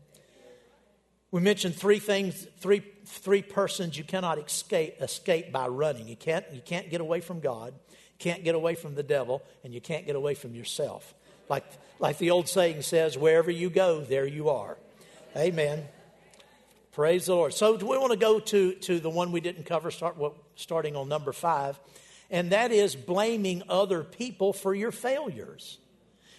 We 1.29 1.41
mentioned 1.41 1.75
three 1.75 1.99
things, 1.99 2.47
three 2.59 2.81
three 3.05 3.43
persons 3.43 3.97
you 3.97 4.03
cannot 4.03 4.39
escape 4.39 4.95
escape 5.01 5.51
by 5.51 5.67
running. 5.67 6.07
You 6.07 6.15
can't 6.15 6.45
you 6.51 6.61
can't 6.61 6.89
get 6.89 7.01
away 7.01 7.21
from 7.21 7.41
God, 7.41 7.73
can't 8.19 8.43
get 8.43 8.55
away 8.55 8.75
from 8.75 8.95
the 8.95 9.03
devil, 9.03 9.43
and 9.63 9.73
you 9.73 9.81
can't 9.81 10.05
get 10.05 10.15
away 10.15 10.35
from 10.35 10.55
yourself. 10.55 11.13
Like 11.49 11.65
like 11.99 12.17
the 12.17 12.31
old 12.31 12.49
saying 12.49 12.81
says, 12.81 13.17
wherever 13.17 13.49
you 13.49 13.69
go, 13.69 14.01
there 14.01 14.27
you 14.27 14.49
are. 14.49 14.77
Amen. 15.35 15.85
Praise 16.91 17.25
the 17.25 17.35
Lord. 17.35 17.53
So 17.53 17.75
we 17.75 17.97
want 17.97 18.11
to 18.11 18.17
go 18.17 18.39
to, 18.39 18.73
to 18.73 18.99
the 18.99 19.09
one 19.09 19.31
we 19.31 19.41
didn't 19.41 19.65
cover, 19.65 19.91
start, 19.91 20.17
starting 20.55 20.95
on 20.95 21.09
number 21.09 21.33
five, 21.33 21.79
and 22.29 22.51
that 22.51 22.71
is 22.71 22.95
blaming 22.95 23.63
other 23.69 24.03
people 24.03 24.53
for 24.53 24.73
your 24.73 24.91
failures. 24.91 25.77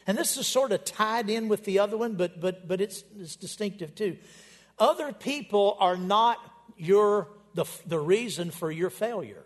And 0.06 0.16
this 0.16 0.36
is 0.36 0.46
sort 0.46 0.72
of 0.72 0.84
tied 0.84 1.30
in 1.30 1.48
with 1.48 1.64
the 1.64 1.78
other 1.78 1.96
one, 1.96 2.14
but, 2.14 2.40
but, 2.40 2.68
but 2.68 2.80
it's, 2.80 3.02
it's 3.18 3.36
distinctive 3.36 3.94
too. 3.94 4.16
Other 4.78 5.12
people 5.12 5.76
are 5.80 5.96
not 5.96 6.38
your, 6.76 7.28
the, 7.54 7.64
the 7.86 7.98
reason 7.98 8.50
for 8.50 8.70
your 8.70 8.90
failure. 8.90 9.42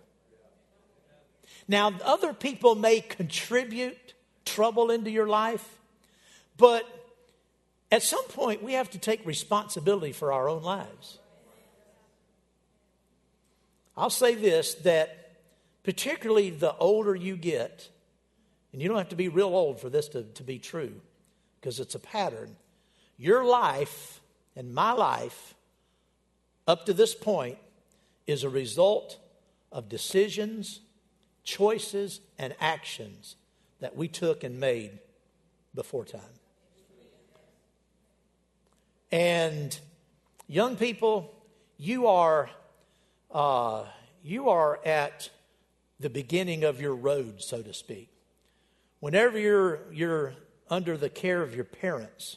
Now, 1.69 1.93
other 2.05 2.33
people 2.33 2.75
may 2.75 3.01
contribute 3.01 4.15
trouble 4.45 4.91
into 4.91 5.11
your 5.11 5.29
life, 5.29 5.79
but 6.57 6.85
at 7.93 8.03
some 8.03 8.25
point, 8.25 8.63
we 8.63 8.75
have 8.75 8.91
to 8.91 8.99
take 8.99 9.25
responsibility 9.27 10.13
for 10.13 10.33
our 10.33 10.49
own 10.49 10.63
lives. 10.63 11.19
I'll 13.97 14.11
say 14.11 14.35
this 14.35 14.75
that 14.77 15.21
particularly 15.83 16.51
the 16.51 16.75
older 16.77 17.15
you 17.15 17.37
get, 17.37 17.89
and 18.73 18.81
you 18.81 18.89
don't 18.89 18.99
have 18.99 19.09
to 19.09 19.17
be 19.17 19.29
real 19.29 19.49
old 19.49 19.81
for 19.81 19.91
this 19.91 20.09
to, 20.09 20.23
to 20.23 20.43
be 20.43 20.59
true, 20.59 21.01
because 21.61 21.81
it's 21.81 21.95
a 21.95 21.99
pattern. 21.99 22.57
Your 23.19 23.45
life 23.45 24.21
and 24.55 24.73
my 24.73 24.93
life, 24.93 25.55
up 26.67 26.87
to 26.87 26.93
this 26.93 27.15
point, 27.15 27.59
is 28.27 28.45
a 28.45 28.49
result 28.49 29.19
of 29.73 29.89
decisions, 29.89 30.81
choices, 31.45 32.21
and 32.39 32.55
actions 32.61 33.37
that 33.81 33.97
we 33.97 34.09
took 34.09 34.45
and 34.45 34.61
made 34.61 34.99
before 35.75 36.05
time. 36.05 36.21
And 39.13 39.79
young 40.47 40.77
people, 40.77 41.33
you 41.77 42.07
are, 42.07 42.51
uh, 43.31 43.85
you 44.23 44.49
are 44.51 44.81
at 44.85 45.31
the 45.99 46.11
beginning 46.11 46.65
of 46.65 46.81
your 46.81 46.95
road, 46.95 47.43
so 47.43 47.63
to 47.63 47.75
speak. 47.75 48.09
Whenever 49.01 49.39
you're, 49.39 49.81
you're 49.93 50.35
under 50.69 50.97
the 50.97 51.09
care 51.09 51.43
of 51.43 51.55
your 51.55 51.65
parents, 51.65 52.37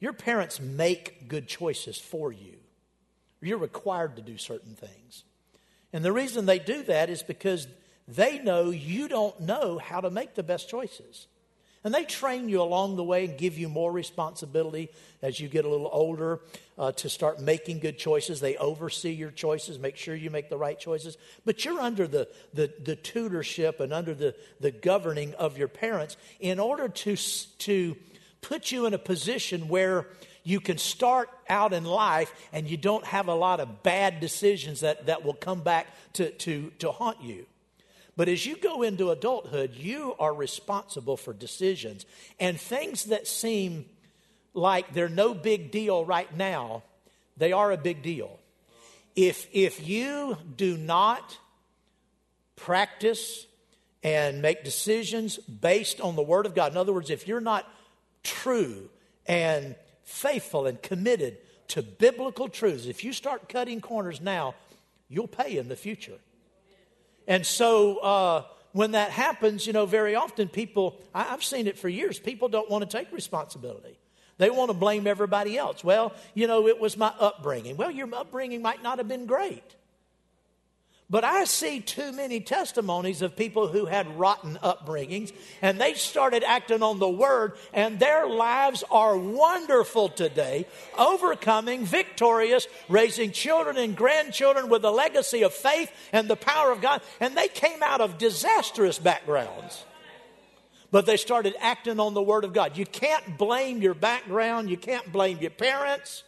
your 0.00 0.12
parents 0.12 0.58
make 0.58 1.28
good 1.28 1.46
choices 1.46 1.98
for 1.98 2.32
you. 2.32 2.56
You're 3.42 3.58
required 3.58 4.16
to 4.16 4.22
do 4.22 4.36
certain 4.36 4.74
things. 4.74 5.24
And 5.92 6.04
the 6.04 6.12
reason 6.12 6.46
they 6.46 6.58
do 6.58 6.82
that 6.84 7.10
is 7.10 7.22
because 7.22 7.66
they 8.10 8.38
know 8.38 8.70
you 8.70 9.08
don't 9.08 9.38
know 9.40 9.78
how 9.78 10.00
to 10.00 10.10
make 10.10 10.34
the 10.34 10.42
best 10.42 10.68
choices. 10.68 11.26
And 11.82 11.94
they 11.94 12.04
train 12.04 12.50
you 12.50 12.60
along 12.60 12.96
the 12.96 13.04
way 13.04 13.24
and 13.24 13.38
give 13.38 13.56
you 13.56 13.68
more 13.68 13.90
responsibility 13.90 14.90
as 15.22 15.40
you 15.40 15.48
get 15.48 15.64
a 15.64 15.68
little 15.68 15.88
older 15.90 16.40
uh, 16.78 16.92
to 16.92 17.08
start 17.08 17.40
making 17.40 17.78
good 17.78 17.96
choices. 17.96 18.38
They 18.38 18.56
oversee 18.56 19.12
your 19.12 19.30
choices, 19.30 19.78
make 19.78 19.96
sure 19.96 20.14
you 20.14 20.28
make 20.28 20.50
the 20.50 20.58
right 20.58 20.78
choices. 20.78 21.16
But 21.46 21.64
you're 21.64 21.80
under 21.80 22.06
the, 22.06 22.28
the, 22.52 22.70
the 22.84 22.96
tutorship 22.96 23.80
and 23.80 23.94
under 23.94 24.14
the, 24.14 24.34
the 24.60 24.70
governing 24.70 25.32
of 25.34 25.56
your 25.56 25.68
parents 25.68 26.18
in 26.38 26.60
order 26.60 26.88
to, 26.88 27.16
to 27.16 27.96
put 28.42 28.70
you 28.70 28.84
in 28.84 28.92
a 28.92 28.98
position 28.98 29.68
where 29.68 30.06
you 30.42 30.60
can 30.60 30.76
start 30.76 31.30
out 31.48 31.72
in 31.72 31.84
life 31.84 32.32
and 32.52 32.68
you 32.68 32.76
don't 32.76 33.06
have 33.06 33.28
a 33.28 33.34
lot 33.34 33.58
of 33.58 33.82
bad 33.82 34.20
decisions 34.20 34.80
that, 34.80 35.06
that 35.06 35.24
will 35.24 35.34
come 35.34 35.60
back 35.60 35.86
to, 36.14 36.30
to, 36.30 36.72
to 36.78 36.92
haunt 36.92 37.22
you. 37.22 37.46
But 38.20 38.28
as 38.28 38.44
you 38.44 38.56
go 38.56 38.82
into 38.82 39.08
adulthood, 39.08 39.72
you 39.74 40.14
are 40.18 40.34
responsible 40.34 41.16
for 41.16 41.32
decisions. 41.32 42.04
And 42.38 42.60
things 42.60 43.04
that 43.04 43.26
seem 43.26 43.86
like 44.52 44.92
they're 44.92 45.08
no 45.08 45.32
big 45.32 45.70
deal 45.70 46.04
right 46.04 46.30
now, 46.36 46.82
they 47.38 47.52
are 47.52 47.72
a 47.72 47.78
big 47.78 48.02
deal. 48.02 48.38
If, 49.16 49.48
if 49.54 49.88
you 49.88 50.36
do 50.54 50.76
not 50.76 51.38
practice 52.56 53.46
and 54.02 54.42
make 54.42 54.64
decisions 54.64 55.38
based 55.38 55.98
on 56.02 56.14
the 56.14 56.22
Word 56.22 56.44
of 56.44 56.54
God, 56.54 56.72
in 56.72 56.76
other 56.76 56.92
words, 56.92 57.08
if 57.08 57.26
you're 57.26 57.40
not 57.40 57.66
true 58.22 58.90
and 59.24 59.74
faithful 60.04 60.66
and 60.66 60.82
committed 60.82 61.38
to 61.68 61.80
biblical 61.80 62.50
truths, 62.50 62.84
if 62.84 63.02
you 63.02 63.14
start 63.14 63.48
cutting 63.48 63.80
corners 63.80 64.20
now, 64.20 64.54
you'll 65.08 65.26
pay 65.26 65.56
in 65.56 65.68
the 65.68 65.74
future. 65.74 66.18
And 67.30 67.46
so 67.46 67.98
uh, 67.98 68.44
when 68.72 68.90
that 68.90 69.12
happens, 69.12 69.64
you 69.64 69.72
know, 69.72 69.86
very 69.86 70.16
often 70.16 70.48
people, 70.48 71.00
I, 71.14 71.22
have 71.22 71.44
seen 71.44 71.68
it 71.68 71.78
for 71.78 71.88
years, 71.88 72.18
people 72.18 72.48
don't 72.48 72.68
want 72.68 72.90
to 72.90 72.98
take 72.98 73.12
responsibility. 73.12 73.96
They 74.38 74.50
want 74.50 74.70
to 74.70 74.76
blame 74.76 75.06
everybody 75.06 75.56
else. 75.56 75.84
Well, 75.84 76.12
you 76.34 76.48
know, 76.48 76.66
it 76.66 76.80
was 76.80 76.96
my 76.96 77.12
upbringing. 77.20 77.76
Well, 77.76 77.92
your 77.92 78.12
upbringing 78.12 78.62
might 78.62 78.82
not 78.82 78.98
have 78.98 79.06
been 79.06 79.26
great. 79.26 79.62
But 81.10 81.24
I 81.24 81.42
see 81.44 81.80
too 81.80 82.12
many 82.12 82.38
testimonies 82.38 83.20
of 83.20 83.34
people 83.34 83.66
who 83.66 83.86
had 83.86 84.16
rotten 84.16 84.56
upbringings 84.62 85.32
and 85.60 85.80
they 85.80 85.94
started 85.94 86.44
acting 86.44 86.84
on 86.84 87.00
the 87.00 87.08
word, 87.08 87.54
and 87.72 87.98
their 87.98 88.28
lives 88.28 88.84
are 88.92 89.16
wonderful 89.16 90.08
today, 90.08 90.66
overcoming, 90.96 91.84
victorious, 91.84 92.68
raising 92.88 93.32
children 93.32 93.76
and 93.76 93.96
grandchildren 93.96 94.68
with 94.68 94.84
a 94.84 94.90
legacy 94.90 95.42
of 95.42 95.52
faith 95.52 95.90
and 96.12 96.28
the 96.28 96.36
power 96.36 96.70
of 96.70 96.80
God. 96.80 97.02
And 97.18 97.36
they 97.36 97.48
came 97.48 97.82
out 97.82 98.00
of 98.00 98.16
disastrous 98.16 99.00
backgrounds. 99.00 99.84
But 100.92 101.06
they 101.06 101.16
started 101.16 101.54
acting 101.60 101.98
on 101.98 102.14
the 102.14 102.22
word 102.22 102.44
of 102.44 102.52
God. 102.52 102.76
You 102.76 102.86
can't 102.86 103.36
blame 103.36 103.82
your 103.82 103.94
background, 103.94 104.70
you 104.70 104.76
can't 104.76 105.10
blame 105.10 105.38
your 105.40 105.50
parents, 105.50 106.22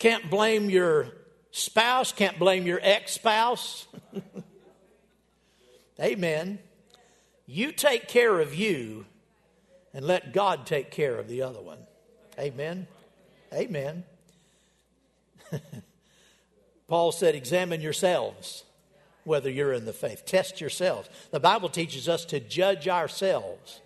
can't 0.00 0.28
blame 0.28 0.70
your 0.70 1.12
spouse, 1.50 2.12
can't 2.12 2.38
blame 2.38 2.66
your 2.66 2.80
ex 2.82 3.12
spouse. 3.12 3.86
Amen. 6.00 6.58
You 7.46 7.72
take 7.72 8.08
care 8.08 8.40
of 8.40 8.54
you, 8.54 9.06
and 9.94 10.06
let 10.06 10.32
God 10.32 10.66
take 10.66 10.90
care 10.90 11.18
of 11.18 11.28
the 11.28 11.42
other 11.42 11.60
one. 11.60 11.78
Amen. 12.38 12.86
Amen. 13.52 14.04
Paul 16.88 17.12
said, 17.12 17.34
Examine 17.34 17.80
yourselves 17.80 18.64
whether 19.24 19.50
you're 19.50 19.72
in 19.72 19.84
the 19.84 19.92
faith. 19.92 20.24
Test 20.24 20.60
yourselves. 20.60 21.08
The 21.30 21.40
Bible 21.40 21.68
teaches 21.68 22.08
us 22.08 22.24
to 22.26 22.40
judge 22.40 22.88
ourselves. 22.88 23.80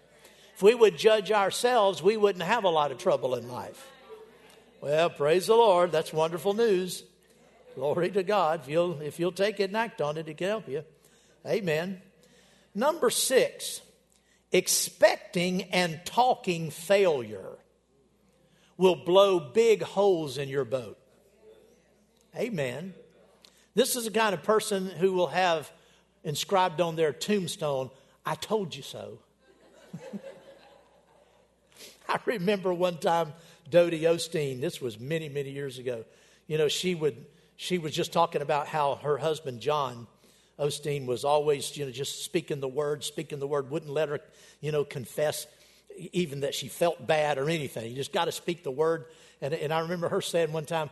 If 0.55 0.63
we 0.63 0.75
would 0.75 0.97
judge 0.97 1.33
ourselves, 1.33 2.03
we 2.03 2.17
wouldn't 2.17 2.45
have 2.45 2.65
a 2.65 2.69
lot 2.69 2.93
of 2.93 2.99
trouble 2.99 3.35
in 3.35 3.49
life. 3.51 3.89
Well, 4.81 5.11
praise 5.11 5.47
the 5.47 5.57
Lord. 5.57 5.93
That's 5.93 6.13
wonderful 6.13 6.55
news. 6.55 7.05
Glory 7.75 8.11
to 8.11 8.23
God. 8.23 8.61
If 8.61 8.69
you'll, 8.69 9.01
if 9.01 9.19
you'll 9.19 9.33
take 9.33 9.61
it 9.61 9.65
and 9.65 9.77
act 9.77 10.01
on 10.01 10.17
it, 10.17 10.29
it 10.29 10.37
can 10.37 10.49
help 10.49 10.69
you. 10.69 10.85
Amen. 11.47 12.01
Number 12.75 13.11
six, 13.11 13.81
expecting 14.53 15.63
and 15.65 16.01
talking 16.05 16.71
failure 16.71 17.59
will 18.77 18.97
blow 18.97 19.41
big 19.41 19.83
holes 19.83 20.39
in 20.39 20.49
your 20.49 20.65
boat. 20.65 20.99
Amen. 22.37 22.95
This 23.75 23.97
is 23.97 24.05
the 24.05 24.11
kind 24.11 24.35
of 24.35 24.43
person 24.43 24.87
who 24.87 25.13
will 25.13 25.29
have 25.29 25.71
inscribed 26.25 26.81
on 26.81 26.97
their 26.97 27.13
tombstone, 27.13 27.91
I 28.25 28.35
told 28.35 28.75
you 28.75 28.83
so. 28.83 29.19
I 32.09 32.19
remember 32.27 32.73
one 32.73 32.99
time 32.99 33.33
Dodie 33.71 34.03
Osteen, 34.03 34.61
this 34.61 34.81
was 34.81 35.01
many, 35.01 35.29
many 35.29 35.51
years 35.51 35.79
ago. 35.79 36.05
You 36.47 36.59
know, 36.59 36.69
she 36.69 36.95
would 36.95 37.25
she 37.57 37.79
was 37.79 37.95
just 37.95 38.13
talking 38.13 38.43
about 38.43 38.67
how 38.67 38.97
her 38.97 39.19
husband 39.19 39.61
John 39.61 40.07
Osteen 40.59 41.07
was 41.07 41.25
always, 41.25 41.77
you 41.77 41.85
know, 41.85 41.91
just 41.91 42.25
speaking 42.25 42.61
the 42.61 42.69
word, 42.69 43.05
speaking 43.05 43.39
the 43.39 43.47
word, 43.47 43.71
wouldn't 43.71 43.93
let 43.93 44.09
her, 44.09 44.21
you 44.61 44.71
know, 44.71 44.85
confess 44.85 45.47
even 46.13 46.41
that 46.41 46.55
she 46.55 46.69
felt 46.69 47.07
bad 47.07 47.39
or 47.39 47.49
anything. 47.51 47.91
You 47.91 47.97
just 47.97 48.13
got 48.13 48.27
to 48.27 48.33
speak 48.33 48.63
the 48.63 48.71
word. 48.71 49.07
And, 49.41 49.53
and 49.55 49.73
I 49.73 49.81
remember 49.81 50.09
her 50.09 50.21
saying 50.21 50.53
one 50.53 50.65
time, 50.65 50.91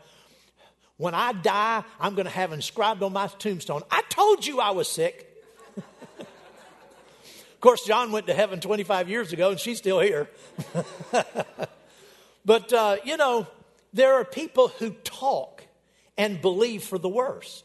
when 0.96 1.14
I 1.14 1.32
die, 1.32 1.82
I'm 1.98 2.14
going 2.14 2.26
to 2.26 2.32
have 2.32 2.52
inscribed 2.52 3.02
on 3.02 3.12
my 3.12 3.26
tombstone, 3.26 3.82
I 3.90 4.02
told 4.08 4.44
you 4.44 4.60
I 4.60 4.70
was 4.70 4.88
sick. 4.88 5.26
of 6.18 7.60
course, 7.60 7.84
John 7.84 8.12
went 8.12 8.26
to 8.26 8.34
heaven 8.34 8.60
25 8.60 9.08
years 9.08 9.32
ago, 9.32 9.50
and 9.50 9.58
she's 9.58 9.78
still 9.78 10.00
here. 10.00 10.28
but, 12.44 12.72
uh, 12.72 12.96
you 13.04 13.16
know, 13.16 13.46
there 13.94 14.14
are 14.14 14.24
people 14.24 14.68
who 14.68 14.90
talk 14.90 15.59
and 16.16 16.40
believe 16.40 16.82
for 16.82 16.98
the 16.98 17.08
worst. 17.08 17.64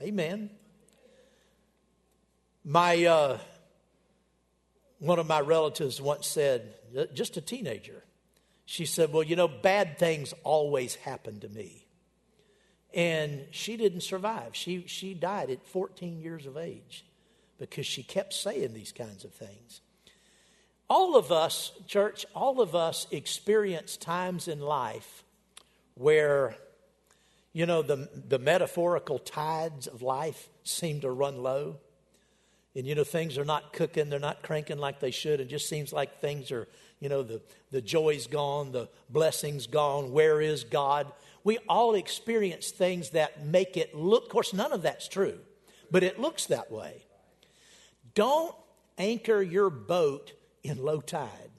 Amen. 0.00 0.50
My, 2.64 3.04
uh, 3.04 3.38
one 4.98 5.18
of 5.18 5.26
my 5.26 5.40
relatives 5.40 6.00
once 6.00 6.26
said, 6.26 6.74
just 7.14 7.36
a 7.36 7.40
teenager, 7.40 8.04
she 8.64 8.86
said, 8.86 9.12
Well, 9.12 9.22
you 9.22 9.36
know, 9.36 9.48
bad 9.48 9.98
things 9.98 10.32
always 10.44 10.94
happen 10.94 11.40
to 11.40 11.48
me. 11.48 11.86
And 12.94 13.46
she 13.50 13.76
didn't 13.76 14.02
survive. 14.02 14.54
She, 14.54 14.84
she 14.86 15.14
died 15.14 15.50
at 15.50 15.66
14 15.66 16.20
years 16.20 16.46
of 16.46 16.56
age 16.56 17.04
because 17.58 17.86
she 17.86 18.02
kept 18.02 18.34
saying 18.34 18.74
these 18.74 18.92
kinds 18.92 19.24
of 19.24 19.32
things. 19.32 19.80
All 20.90 21.16
of 21.16 21.32
us, 21.32 21.72
church, 21.86 22.26
all 22.34 22.60
of 22.60 22.74
us 22.74 23.06
experience 23.10 23.96
times 23.96 24.46
in 24.46 24.60
life 24.60 25.24
where, 25.94 26.56
you 27.52 27.66
know, 27.66 27.82
the, 27.82 28.08
the 28.28 28.38
metaphorical 28.38 29.18
tides 29.18 29.86
of 29.86 30.02
life 30.02 30.48
seem 30.64 31.00
to 31.00 31.10
run 31.10 31.42
low. 31.42 31.78
And, 32.74 32.86
you 32.86 32.94
know, 32.94 33.04
things 33.04 33.36
are 33.36 33.44
not 33.44 33.72
cooking, 33.72 34.08
they're 34.08 34.18
not 34.18 34.42
cranking 34.42 34.78
like 34.78 35.00
they 35.00 35.10
should. 35.10 35.40
It 35.40 35.48
just 35.48 35.68
seems 35.68 35.92
like 35.92 36.20
things 36.20 36.50
are 36.50 36.66
you 37.02 37.08
know, 37.08 37.24
the, 37.24 37.42
the 37.72 37.82
joy's 37.82 38.28
gone, 38.28 38.70
the 38.70 38.88
blessing's 39.10 39.66
gone, 39.66 40.12
where 40.12 40.40
is 40.40 40.62
God? 40.62 41.10
We 41.42 41.58
all 41.68 41.96
experience 41.96 42.70
things 42.70 43.10
that 43.10 43.44
make 43.44 43.76
it 43.76 43.92
look, 43.92 44.26
of 44.26 44.28
course, 44.28 44.52
none 44.52 44.72
of 44.72 44.82
that's 44.82 45.08
true, 45.08 45.40
but 45.90 46.04
it 46.04 46.20
looks 46.20 46.46
that 46.46 46.70
way. 46.70 47.02
Don't 48.14 48.54
anchor 48.98 49.42
your 49.42 49.68
boat 49.68 50.32
in 50.62 50.80
low 50.80 51.00
tide. 51.00 51.50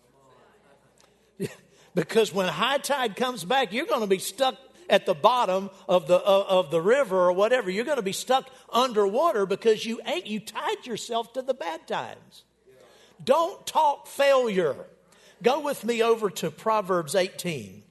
because 1.96 2.34
when 2.34 2.48
high 2.48 2.78
tide 2.78 3.16
comes 3.16 3.44
back, 3.44 3.72
you're 3.74 3.86
going 3.86 4.02
to 4.02 4.08
be 4.08 4.20
stuck 4.20 4.58
at 4.90 5.06
the 5.06 5.14
bottom 5.14 5.70
of 5.88 6.08
the, 6.08 6.18
uh, 6.18 6.46
of 6.48 6.72
the 6.72 6.82
river 6.82 7.18
or 7.18 7.32
whatever. 7.32 7.70
You're 7.70 7.86
going 7.86 7.98
to 7.98 8.04
be 8.04 8.12
stuck 8.14 8.50
underwater 8.72 9.46
because 9.46 9.86
you, 9.86 10.02
you 10.26 10.40
tied 10.40 10.86
yourself 10.86 11.34
to 11.34 11.42
the 11.42 11.54
bad 11.54 11.88
times. 11.88 12.44
Don't 13.24 13.66
talk 13.66 14.08
failure. 14.08 14.76
Go 15.42 15.60
with 15.60 15.84
me 15.84 16.02
over 16.02 16.30
to 16.30 16.52
Proverbs 16.52 17.16
18. 17.16 17.84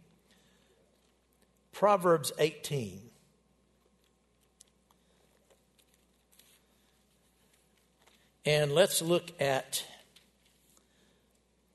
Proverbs 1.72 2.32
18. 2.38 3.00
And 8.44 8.72
let's 8.72 9.00
look 9.00 9.30
at 9.40 9.84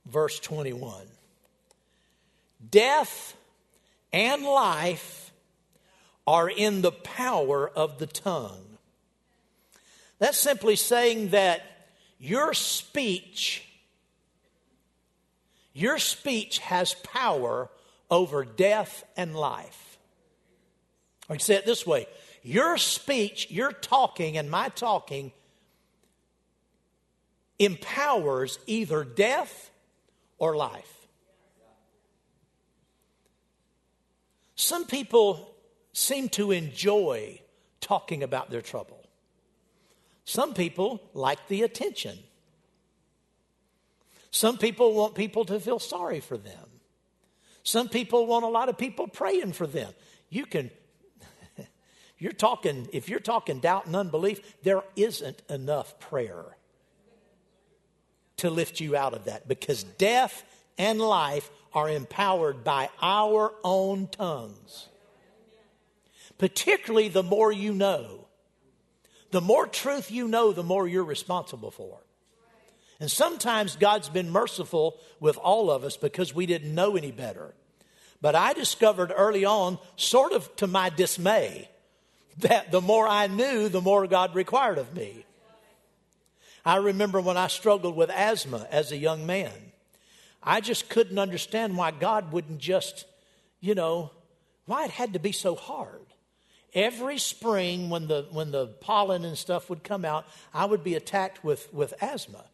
verse 0.05 0.39
21. 0.39 1.05
Death 2.69 3.35
and 4.11 4.43
life 4.43 5.31
are 6.25 6.49
in 6.49 6.81
the 6.81 6.91
power 6.91 7.69
of 7.69 7.99
the 7.99 8.07
tongue. 8.07 8.77
That's 10.19 10.37
simply 10.37 10.75
saying 10.75 11.29
that 11.29 11.61
your 12.19 12.53
speech 12.53 13.67
your 15.77 15.99
speech 15.99 16.57
has 16.57 16.95
power 16.95 17.69
over 18.09 18.43
death 18.43 19.03
and 19.15 19.35
life. 19.35 19.99
I 21.29 21.33
can 21.33 21.39
say 21.39 21.53
it 21.53 21.67
this 21.67 21.85
way 21.85 22.07
your 22.41 22.77
speech, 22.77 23.51
your 23.51 23.71
talking, 23.71 24.37
and 24.37 24.49
my 24.49 24.69
talking 24.69 25.33
empowers 27.59 28.57
either 28.65 29.03
death 29.03 29.69
or 30.39 30.55
life. 30.55 30.96
Some 34.57 34.85
people 34.85 35.53
seem 35.93 36.29
to 36.29 36.51
enjoy 36.51 37.39
talking 37.79 38.23
about 38.23 38.49
their 38.49 38.61
trouble. 38.61 39.07
Some 40.25 40.53
people 40.53 41.01
like 41.13 41.47
the 41.47 41.61
attention. 41.61 42.17
Some 44.31 44.57
people 44.57 44.93
want 44.93 45.15
people 45.15 45.45
to 45.45 45.59
feel 45.59 45.79
sorry 45.79 46.19
for 46.19 46.37
them. 46.37 46.65
Some 47.63 47.87
people 47.87 48.25
want 48.25 48.45
a 48.45 48.49
lot 48.49 48.67
of 48.67 48.77
people 48.77 49.07
praying 49.07 49.53
for 49.53 49.67
them. 49.67 49.93
You 50.29 50.45
can, 50.45 50.71
you're 52.17 52.33
talking, 52.33 52.89
if 52.91 53.09
you're 53.09 53.19
talking 53.19 53.59
doubt 53.59 53.85
and 53.85 53.95
unbelief, 53.95 54.41
there 54.63 54.83
isn't 54.95 55.41
enough 55.49 55.99
prayer 55.99 56.57
to 58.37 58.49
lift 58.49 58.79
you 58.79 58.95
out 58.95 59.13
of 59.13 59.25
that 59.25 59.47
because 59.47 59.83
death 59.83 60.43
and 60.77 60.99
life 60.99 61.49
are 61.77 61.89
empowered 61.91 62.63
by 62.63 62.89
our 63.03 63.53
own 63.63 64.07
tongues. 64.07 64.87
Particularly 66.39 67.07
the 67.07 67.21
more 67.21 67.51
you 67.51 67.71
know. 67.71 68.25
The 69.29 69.41
more 69.41 69.67
truth 69.67 70.09
you 70.09 70.27
know, 70.27 70.53
the 70.53 70.63
more 70.63 70.87
you're 70.87 71.03
responsible 71.03 71.69
for. 71.69 71.99
And 72.99 73.11
sometimes 73.11 73.75
God's 73.75 74.09
been 74.09 74.31
merciful 74.31 74.97
with 75.19 75.37
all 75.37 75.69
of 75.69 75.83
us 75.83 75.97
because 75.97 76.33
we 76.33 76.47
didn't 76.47 76.73
know 76.73 76.97
any 76.97 77.11
better. 77.11 77.53
But 78.21 78.33
I 78.33 78.53
discovered 78.53 79.13
early 79.15 79.45
on, 79.45 79.77
sort 79.97 80.31
of 80.31 80.55
to 80.55 80.65
my 80.65 80.89
dismay, 80.89 81.69
that 82.39 82.71
the 82.71 82.81
more 82.81 83.07
I 83.07 83.27
knew, 83.27 83.69
the 83.69 83.81
more 83.81 84.07
God 84.07 84.33
required 84.33 84.79
of 84.79 84.95
me. 84.95 85.27
I 86.65 86.77
remember 86.77 87.21
when 87.21 87.37
I 87.37 87.45
struggled 87.45 87.95
with 87.95 88.09
asthma 88.09 88.67
as 88.71 88.91
a 88.91 88.97
young 88.97 89.27
man. 89.27 89.66
I 90.47 90.61
just 90.61 90.89
couldn't 90.89 91.19
understand 91.19 91.75
why 91.75 91.91
God 91.91 92.31
wouldn't 92.31 92.59
just, 92.59 93.05
you 93.59 93.75
know, 93.75 94.11
why 94.65 94.85
it 94.85 94.91
had 94.91 95.13
to 95.13 95.19
be 95.19 95.33
so 95.33 95.55
hard. 95.55 96.05
Every 96.73 97.17
spring, 97.17 97.89
when 97.89 98.07
the, 98.07 98.27
when 98.31 98.51
the 98.51 98.67
pollen 98.67 99.25
and 99.25 99.37
stuff 99.37 99.69
would 99.69 99.83
come 99.83 100.05
out, 100.05 100.25
I 100.53 100.65
would 100.65 100.83
be 100.83 100.95
attacked 100.95 101.43
with, 101.43 101.73
with 101.73 101.93
asthma 102.01 102.45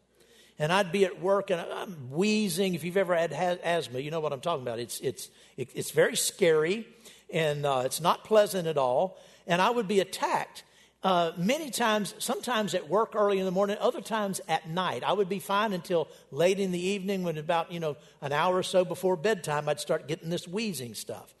and 0.58 0.72
I'd 0.72 0.92
be 0.92 1.04
at 1.04 1.20
work 1.20 1.50
and 1.50 1.60
I'm 1.60 2.10
wheezing. 2.10 2.74
If 2.74 2.84
you've 2.84 2.96
ever 2.96 3.14
had 3.14 3.60
asthma, 3.62 3.98
you 3.98 4.10
know 4.10 4.20
what 4.20 4.32
I'm 4.32 4.40
talking 4.40 4.62
about. 4.62 4.78
It's, 4.78 5.00
it's, 5.00 5.28
it's 5.56 5.90
very 5.90 6.16
scary 6.16 6.86
and 7.32 7.66
uh, 7.66 7.82
it's 7.84 8.00
not 8.00 8.24
pleasant 8.24 8.66
at 8.66 8.78
all. 8.78 9.18
And 9.46 9.60
I 9.60 9.70
would 9.70 9.88
be 9.88 10.00
attacked. 10.00 10.64
Uh, 11.04 11.32
many 11.36 11.70
times, 11.70 12.14
sometimes 12.18 12.74
at 12.74 12.88
work 12.88 13.14
early 13.14 13.38
in 13.38 13.44
the 13.44 13.50
morning, 13.50 13.76
other 13.78 14.00
times 14.00 14.40
at 14.48 14.66
night. 14.66 15.04
I 15.04 15.12
would 15.12 15.28
be 15.28 15.38
fine 15.38 15.74
until 15.74 16.08
late 16.30 16.58
in 16.58 16.72
the 16.72 16.80
evening, 16.80 17.22
when 17.24 17.36
about 17.36 17.70
you 17.70 17.78
know 17.78 17.96
an 18.22 18.32
hour 18.32 18.56
or 18.56 18.62
so 18.62 18.86
before 18.86 19.14
bedtime, 19.14 19.68
I'd 19.68 19.80
start 19.80 20.08
getting 20.08 20.30
this 20.30 20.48
wheezing 20.48 20.94
stuff. 20.94 21.34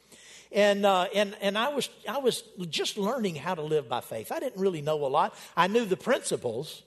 And, 0.52 0.86
uh, 0.86 1.08
and, 1.12 1.34
and 1.40 1.58
I, 1.58 1.74
was, 1.74 1.88
I 2.08 2.18
was 2.18 2.42
just 2.70 2.96
learning 2.96 3.34
how 3.34 3.56
to 3.56 3.62
live 3.62 3.88
by 3.88 4.00
faith. 4.00 4.30
I 4.30 4.38
didn't 4.38 4.60
really 4.60 4.82
know 4.82 5.04
a 5.04 5.08
lot. 5.08 5.34
I 5.56 5.66
knew 5.66 5.84
the 5.84 5.96
principles, 5.96 6.84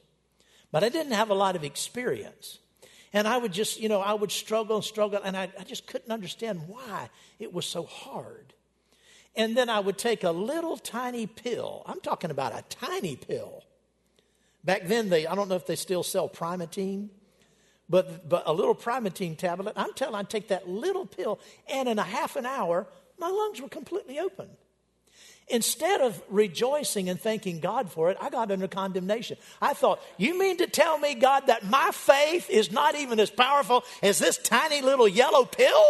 but 0.71 0.85
I 0.85 0.89
didn't 0.89 1.11
have 1.11 1.29
a 1.31 1.33
lot 1.33 1.57
of 1.57 1.65
experience. 1.65 2.59
And 3.11 3.27
I 3.27 3.37
would 3.37 3.51
just, 3.51 3.77
you 3.77 3.89
know, 3.89 3.99
I 3.99 4.13
would 4.13 4.31
struggle 4.31 4.77
and 4.77 4.85
struggle, 4.85 5.19
and 5.21 5.35
I, 5.35 5.51
I 5.59 5.63
just 5.63 5.85
couldn't 5.85 6.11
understand 6.11 6.69
why 6.69 7.09
it 7.39 7.51
was 7.51 7.65
so 7.65 7.83
hard. 7.83 8.53
And 9.37 9.55
then 9.55 9.69
I 9.69 9.79
would 9.79 9.99
take 9.99 10.23
a 10.23 10.31
little 10.31 10.77
tiny 10.77 11.27
pill. 11.27 11.83
I'm 11.85 12.01
talking 12.01 12.31
about 12.31 12.53
a 12.53 12.63
tiny 12.69 13.15
pill. 13.15 13.63
Back 14.63 14.87
then, 14.87 15.09
they, 15.09 15.27
I 15.27 15.35
don't 15.35 15.47
know 15.47 15.55
if 15.55 15.67
they 15.67 15.75
still 15.75 16.03
sell 16.03 16.27
Primatene, 16.27 17.09
but, 17.87 18.27
but 18.27 18.43
a 18.47 18.51
little 18.51 18.75
Primatene 18.75 19.37
tablet. 19.37 19.73
I'm 19.77 19.93
telling 19.93 20.15
I'd 20.15 20.29
take 20.29 20.47
that 20.49 20.67
little 20.67 21.05
pill, 21.05 21.39
and 21.71 21.87
in 21.87 21.99
a 21.99 22.03
half 22.03 22.35
an 22.35 22.47
hour, 22.47 22.87
my 23.19 23.29
lungs 23.29 23.61
were 23.61 23.69
completely 23.69 24.19
open. 24.19 24.49
Instead 25.49 26.01
of 26.01 26.21
rejoicing 26.29 27.07
and 27.07 27.21
thanking 27.21 27.61
God 27.61 27.89
for 27.89 28.09
it, 28.09 28.17
I 28.19 28.29
got 28.29 28.51
under 28.51 28.67
condemnation. 28.67 29.37
I 29.61 29.73
thought, 29.73 30.01
you 30.17 30.37
mean 30.37 30.57
to 30.57 30.67
tell 30.67 30.97
me, 30.97 31.13
God, 31.13 31.47
that 31.47 31.63
my 31.63 31.91
faith 31.93 32.49
is 32.49 32.71
not 32.71 32.95
even 32.95 33.19
as 33.19 33.29
powerful 33.29 33.85
as 34.03 34.19
this 34.19 34.37
tiny 34.37 34.81
little 34.81 35.07
yellow 35.07 35.45
pill? 35.45 35.85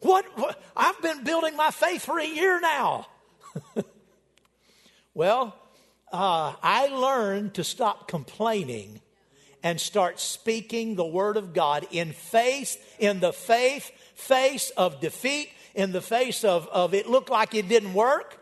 What? 0.00 0.24
what? 0.38 0.61
Been 1.02 1.24
building 1.24 1.56
my 1.56 1.70
faith 1.70 2.04
for 2.04 2.20
a 2.20 2.26
year 2.26 2.60
now. 2.60 3.08
well, 5.14 5.56
uh, 6.12 6.54
I 6.62 6.86
learned 6.86 7.54
to 7.54 7.64
stop 7.64 8.06
complaining 8.06 9.00
and 9.64 9.80
start 9.80 10.20
speaking 10.20 10.94
the 10.94 11.04
word 11.04 11.36
of 11.36 11.52
God 11.54 11.86
in 11.90 12.12
faith, 12.12 12.80
in 13.00 13.18
the 13.18 13.32
faith, 13.32 13.90
face 14.14 14.70
of 14.76 15.00
defeat, 15.00 15.50
in 15.74 15.90
the 15.90 16.00
face 16.00 16.44
of, 16.44 16.68
of 16.68 16.94
it 16.94 17.08
looked 17.08 17.30
like 17.30 17.54
it 17.54 17.68
didn't 17.68 17.94
work. 17.94 18.38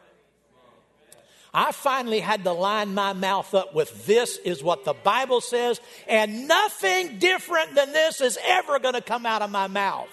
I 1.53 1.73
finally 1.73 2.21
had 2.21 2.45
to 2.45 2.53
line 2.53 2.95
my 2.95 3.15
mouth 3.15 3.55
up 3.55 3.75
with 3.75 4.07
this 4.07 4.37
is 4.37 4.63
what 4.63 4.85
the 4.85 4.93
Bible 4.93 5.41
says, 5.41 5.81
and 6.07 6.47
nothing 6.47 7.19
different 7.19 7.75
than 7.75 7.93
this 7.93 8.21
is 8.21 8.39
ever 8.45 8.79
going 8.79 8.95
to 8.95 9.01
come 9.01 9.25
out 9.25 9.43
of 9.43 9.51
my 9.51 9.67
mouth. 9.67 10.09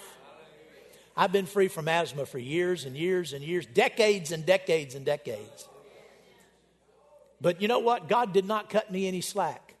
I've 1.18 1.32
been 1.32 1.46
free 1.46 1.66
from 1.66 1.88
asthma 1.88 2.26
for 2.26 2.38
years 2.38 2.84
and 2.84 2.96
years 2.96 3.32
and 3.32 3.42
years, 3.42 3.66
decades 3.66 4.30
and 4.30 4.46
decades 4.46 4.94
and 4.94 5.04
decades. 5.04 5.68
But 7.40 7.60
you 7.60 7.66
know 7.66 7.80
what? 7.80 8.08
God 8.08 8.32
did 8.32 8.44
not 8.44 8.70
cut 8.70 8.92
me 8.92 9.08
any 9.08 9.20
slack. 9.20 9.74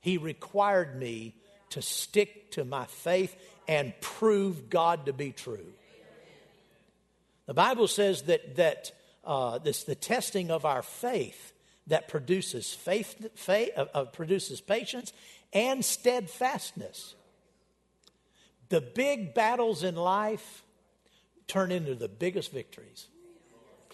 He 0.00 0.18
required 0.18 1.00
me 1.00 1.34
to 1.70 1.80
stick 1.80 2.50
to 2.52 2.64
my 2.66 2.84
faith 2.84 3.34
and 3.66 3.94
prove 4.02 4.68
God 4.68 5.06
to 5.06 5.14
be 5.14 5.32
true. 5.32 5.64
The 7.46 7.54
Bible 7.54 7.88
says 7.88 8.22
that, 8.24 8.56
that 8.56 8.92
uh, 9.24 9.56
this, 9.58 9.84
the 9.84 9.94
testing 9.94 10.50
of 10.50 10.66
our 10.66 10.82
faith 10.82 11.54
that 11.86 12.06
produces 12.08 12.70
faith, 12.70 13.30
faith 13.34 13.70
uh, 13.74 13.86
uh, 13.94 14.04
produces 14.04 14.60
patience 14.60 15.14
and 15.54 15.82
steadfastness. 15.82 17.14
The 18.68 18.80
big 18.80 19.34
battles 19.34 19.82
in 19.82 19.96
life 19.96 20.64
turn 21.46 21.70
into 21.70 21.94
the 21.94 22.08
biggest 22.08 22.52
victories. 22.52 23.08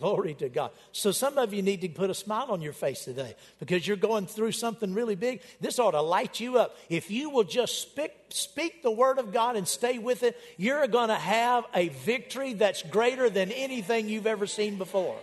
Glory 0.00 0.32
to 0.34 0.48
God. 0.48 0.70
So, 0.92 1.12
some 1.12 1.36
of 1.36 1.52
you 1.52 1.60
need 1.60 1.82
to 1.82 1.88
put 1.90 2.08
a 2.08 2.14
smile 2.14 2.46
on 2.48 2.62
your 2.62 2.72
face 2.72 3.04
today 3.04 3.34
because 3.58 3.86
you're 3.86 3.98
going 3.98 4.26
through 4.26 4.52
something 4.52 4.94
really 4.94 5.14
big. 5.14 5.42
This 5.60 5.78
ought 5.78 5.90
to 5.90 6.00
light 6.00 6.40
you 6.40 6.58
up. 6.58 6.74
If 6.88 7.10
you 7.10 7.28
will 7.28 7.44
just 7.44 7.82
speak, 7.82 8.12
speak 8.30 8.82
the 8.82 8.90
word 8.90 9.18
of 9.18 9.30
God 9.30 9.56
and 9.56 9.68
stay 9.68 9.98
with 9.98 10.22
it, 10.22 10.40
you're 10.56 10.86
going 10.86 11.08
to 11.08 11.16
have 11.16 11.66
a 11.74 11.90
victory 11.90 12.54
that's 12.54 12.82
greater 12.82 13.28
than 13.28 13.52
anything 13.52 14.08
you've 14.08 14.26
ever 14.26 14.46
seen 14.46 14.78
before. 14.78 15.18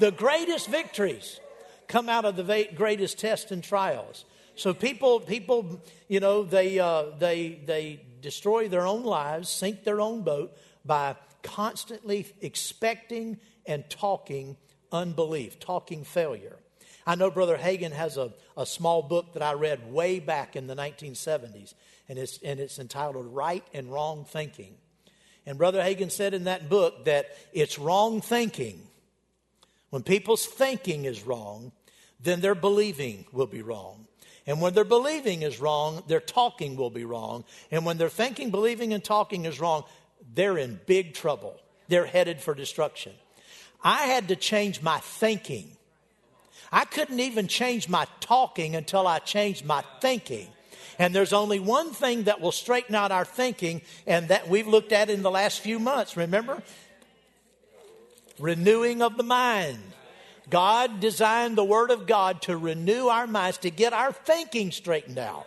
The 0.00 0.10
greatest 0.10 0.66
victories 0.68 1.38
come 1.86 2.08
out 2.08 2.24
of 2.24 2.34
the 2.34 2.68
greatest 2.74 3.20
tests 3.20 3.52
and 3.52 3.62
trials. 3.62 4.24
So, 4.56 4.74
people, 4.74 5.20
people 5.20 5.80
you 6.08 6.18
know, 6.18 6.42
they, 6.42 6.80
uh, 6.80 7.04
they, 7.20 7.60
they 7.64 8.00
destroy 8.22 8.68
their 8.68 8.86
own 8.86 9.04
lives, 9.04 9.48
sink 9.48 9.84
their 9.84 10.00
own 10.00 10.22
boat 10.22 10.56
by 10.84 11.16
constantly 11.42 12.26
expecting 12.40 13.38
and 13.66 13.88
talking 13.90 14.56
unbelief, 14.90 15.58
talking 15.60 16.04
failure. 16.04 16.56
I 17.06 17.16
know 17.16 17.30
Brother 17.30 17.58
Hagin 17.58 17.92
has 17.92 18.16
a, 18.16 18.32
a 18.56 18.64
small 18.64 19.02
book 19.02 19.34
that 19.34 19.42
I 19.42 19.54
read 19.54 19.92
way 19.92 20.20
back 20.20 20.54
in 20.54 20.66
the 20.66 20.76
1970s, 20.76 21.74
and 22.08 22.18
it's, 22.18 22.38
and 22.44 22.60
it's 22.60 22.78
entitled 22.78 23.26
Right 23.26 23.64
and 23.74 23.92
Wrong 23.92 24.24
Thinking. 24.24 24.76
And 25.44 25.58
Brother 25.58 25.80
Hagin 25.80 26.10
said 26.10 26.34
in 26.34 26.44
that 26.44 26.68
book 26.68 27.06
that 27.06 27.36
it's 27.52 27.78
wrong 27.78 28.20
thinking. 28.20 28.80
When 29.90 30.02
people's 30.02 30.46
thinking 30.46 31.04
is 31.04 31.26
wrong, 31.26 31.72
then 32.20 32.40
their 32.40 32.54
believing 32.54 33.26
will 33.32 33.48
be 33.48 33.62
wrong. 33.62 34.06
And 34.46 34.60
when 34.60 34.74
their 34.74 34.84
believing 34.84 35.42
is 35.42 35.60
wrong, 35.60 36.02
their 36.08 36.20
talking 36.20 36.76
will 36.76 36.90
be 36.90 37.04
wrong. 37.04 37.44
And 37.70 37.84
when 37.86 37.98
their 37.98 38.08
thinking, 38.08 38.50
believing, 38.50 38.92
and 38.92 39.02
talking 39.02 39.44
is 39.44 39.60
wrong, 39.60 39.84
they're 40.34 40.58
in 40.58 40.80
big 40.86 41.14
trouble. 41.14 41.60
They're 41.88 42.06
headed 42.06 42.40
for 42.40 42.54
destruction. 42.54 43.12
I 43.84 44.06
had 44.06 44.28
to 44.28 44.36
change 44.36 44.82
my 44.82 44.98
thinking. 44.98 45.76
I 46.72 46.84
couldn't 46.84 47.20
even 47.20 47.48
change 47.48 47.88
my 47.88 48.06
talking 48.20 48.74
until 48.74 49.06
I 49.06 49.18
changed 49.18 49.64
my 49.64 49.84
thinking. 50.00 50.48
And 50.98 51.14
there's 51.14 51.32
only 51.32 51.60
one 51.60 51.90
thing 51.90 52.24
that 52.24 52.40
will 52.40 52.52
straighten 52.52 52.94
out 52.94 53.12
our 53.12 53.24
thinking, 53.24 53.82
and 54.06 54.28
that 54.28 54.48
we've 54.48 54.66
looked 54.66 54.92
at 54.92 55.10
in 55.10 55.22
the 55.22 55.30
last 55.30 55.60
few 55.60 55.78
months, 55.78 56.16
remember? 56.16 56.62
Renewing 58.38 59.02
of 59.02 59.16
the 59.16 59.22
mind. 59.22 59.80
God 60.50 61.00
designed 61.00 61.56
the 61.56 61.64
Word 61.64 61.90
of 61.90 62.06
God 62.06 62.42
to 62.42 62.56
renew 62.56 63.06
our 63.06 63.26
minds, 63.26 63.58
to 63.58 63.70
get 63.70 63.92
our 63.92 64.12
thinking 64.12 64.70
straightened 64.70 65.18
out. 65.18 65.46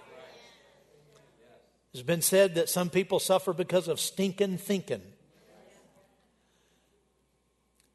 It's 1.93 2.01
been 2.01 2.21
said 2.21 2.55
that 2.55 2.69
some 2.69 2.89
people 2.89 3.19
suffer 3.19 3.53
because 3.53 3.87
of 3.87 3.99
stinking 3.99 4.57
thinking. 4.57 5.01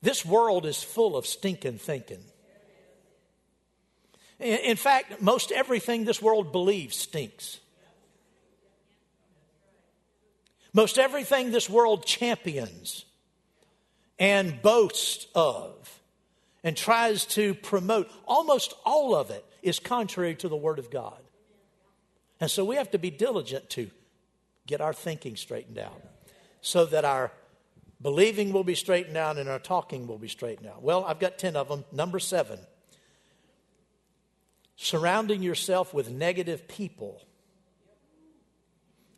This 0.03 0.25
world 0.25 0.65
is 0.65 0.83
full 0.83 1.17
of 1.17 1.27
stinking 1.27 1.79
thinking. 1.79 2.25
In 4.39 4.77
fact, 4.77 5.21
most 5.21 5.53
everything 5.53 6.05
this 6.05 6.23
world 6.23 6.51
believes 6.51 6.97
stinks. 6.97 7.61
Most 10.73 10.99
everything 10.99 11.51
this 11.51 11.69
world 11.69 12.07
champions 12.07 13.05
and 14.19 14.63
boasts 14.63 15.27
of 15.35 16.00
and 16.63 16.77
tries 16.77 17.25
to 17.27 17.55
promote, 17.55 18.11
almost 18.27 18.75
all 18.85 19.15
of 19.15 19.31
it 19.31 19.45
is 19.63 19.79
contrary 19.79 20.35
to 20.37 20.49
the 20.49 20.57
Word 20.57 20.79
of 20.79 20.91
God. 20.91 21.21
And 22.41 22.51
so 22.51 22.65
we 22.65 22.77
have 22.77 22.91
to 22.93 22.99
be 22.99 23.11
diligent 23.11 23.71
to 23.71 23.91
get 24.67 24.81
our 24.81 24.93
thinking 24.93 25.37
straightened 25.37 25.79
out 25.79 26.03
so 26.61 26.85
that 26.87 27.05
our 27.05 27.33
Believing 28.03 28.53
will 28.53 28.65
be 28.65 28.75
straightened 28.75 29.17
out 29.17 29.37
and 29.37 29.49
our 29.49 29.59
talking 29.59 30.07
will 30.07 30.19
be 30.19 30.29
straightened 30.29 30.67
out. 30.67 30.83
Well, 30.83 31.05
I've 31.05 31.19
got 31.19 31.39
10 31.39 31.55
of 31.55 31.69
them. 31.69 31.85
Number 31.93 32.19
seven, 32.19 32.59
surrounding 34.77 35.43
yourself 35.43 35.93
with 35.93 36.11
negative 36.11 36.67
people. 36.67 37.23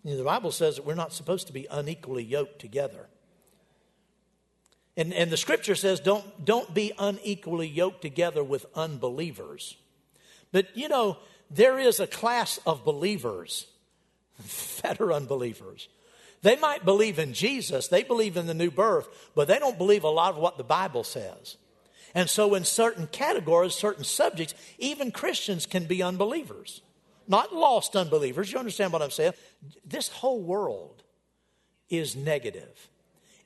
You 0.03 0.13
know, 0.13 0.17
the 0.17 0.25
Bible 0.25 0.51
says 0.51 0.77
that 0.77 0.85
we're 0.85 0.97
not 0.97 1.13
supposed 1.13 1.47
to 1.47 1.53
be 1.53 1.69
unequally 1.71 2.25
yoked 2.25 2.59
together. 2.59 3.07
And, 4.97 5.13
and 5.15 5.31
the 5.31 5.37
scripture 5.37 5.75
says 5.75 6.01
don't, 6.01 6.45
don't 6.45 6.73
be 6.75 6.93
unequally 6.99 7.69
yoked 7.69 8.03
together 8.03 8.45
with 8.45 8.67
unbelievers. 8.75 9.77
But 10.53 10.77
you 10.77 10.89
know, 10.89 11.17
there 11.51 11.79
is 11.79 12.01
a 12.01 12.07
class 12.07 12.59
of 12.67 12.85
believers 12.85 13.67
that 14.83 15.01
are 15.01 15.13
unbelievers. 15.13 15.89
They 16.43 16.57
might 16.57 16.85
believe 16.85 17.19
in 17.19 17.35
Jesus, 17.35 17.89
they 17.89 18.03
believe 18.03 18.37
in 18.37 18.47
the 18.47 18.55
new 18.55 18.71
birth, 18.71 19.09
but 19.35 19.47
they 19.49 19.59
don't 19.59 19.79
believe 19.79 20.05
a 20.05 20.09
lot 20.09 20.35
of 20.35 20.39
what 20.39 20.59
the 20.59 20.65
Bible 20.65 21.05
says. 21.05 21.57
And 22.15 22.29
so, 22.29 22.55
in 22.55 22.65
certain 22.65 23.07
categories, 23.07 23.75
certain 23.75 24.05
subjects, 24.05 24.55
even 24.79 25.13
Christians 25.13 25.65
can 25.65 25.85
be 25.85 26.03
unbelievers. 26.03 26.83
Not 27.27 27.55
lost 27.55 27.97
unbelievers. 27.97 28.53
You 28.53 28.59
understand 28.59 28.93
what 28.93 29.01
I'm 29.01 29.11
saying? 29.11 29.33
This 29.85 30.09
whole 30.09 30.43
world 30.43 31.03
is 31.89 32.17
negative, 32.17 32.89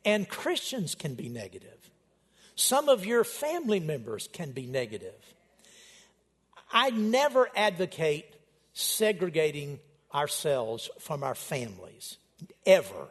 and 0.07 0.29
Christians 0.29 0.95
can 0.95 1.15
be 1.15 1.29
negative. 1.29 1.91
Some 2.55 2.89
of 2.89 3.05
your 3.05 3.25
family 3.25 3.81
members 3.81 4.29
can 4.33 4.53
be 4.53 4.65
negative. 4.65 5.35
I 6.73 6.91
never 6.91 7.51
advocate 7.55 8.25
segregating 8.73 9.81
ourselves 10.15 10.89
from 11.01 11.23
our 11.23 11.35
families 11.35 12.17
ever. 12.65 13.09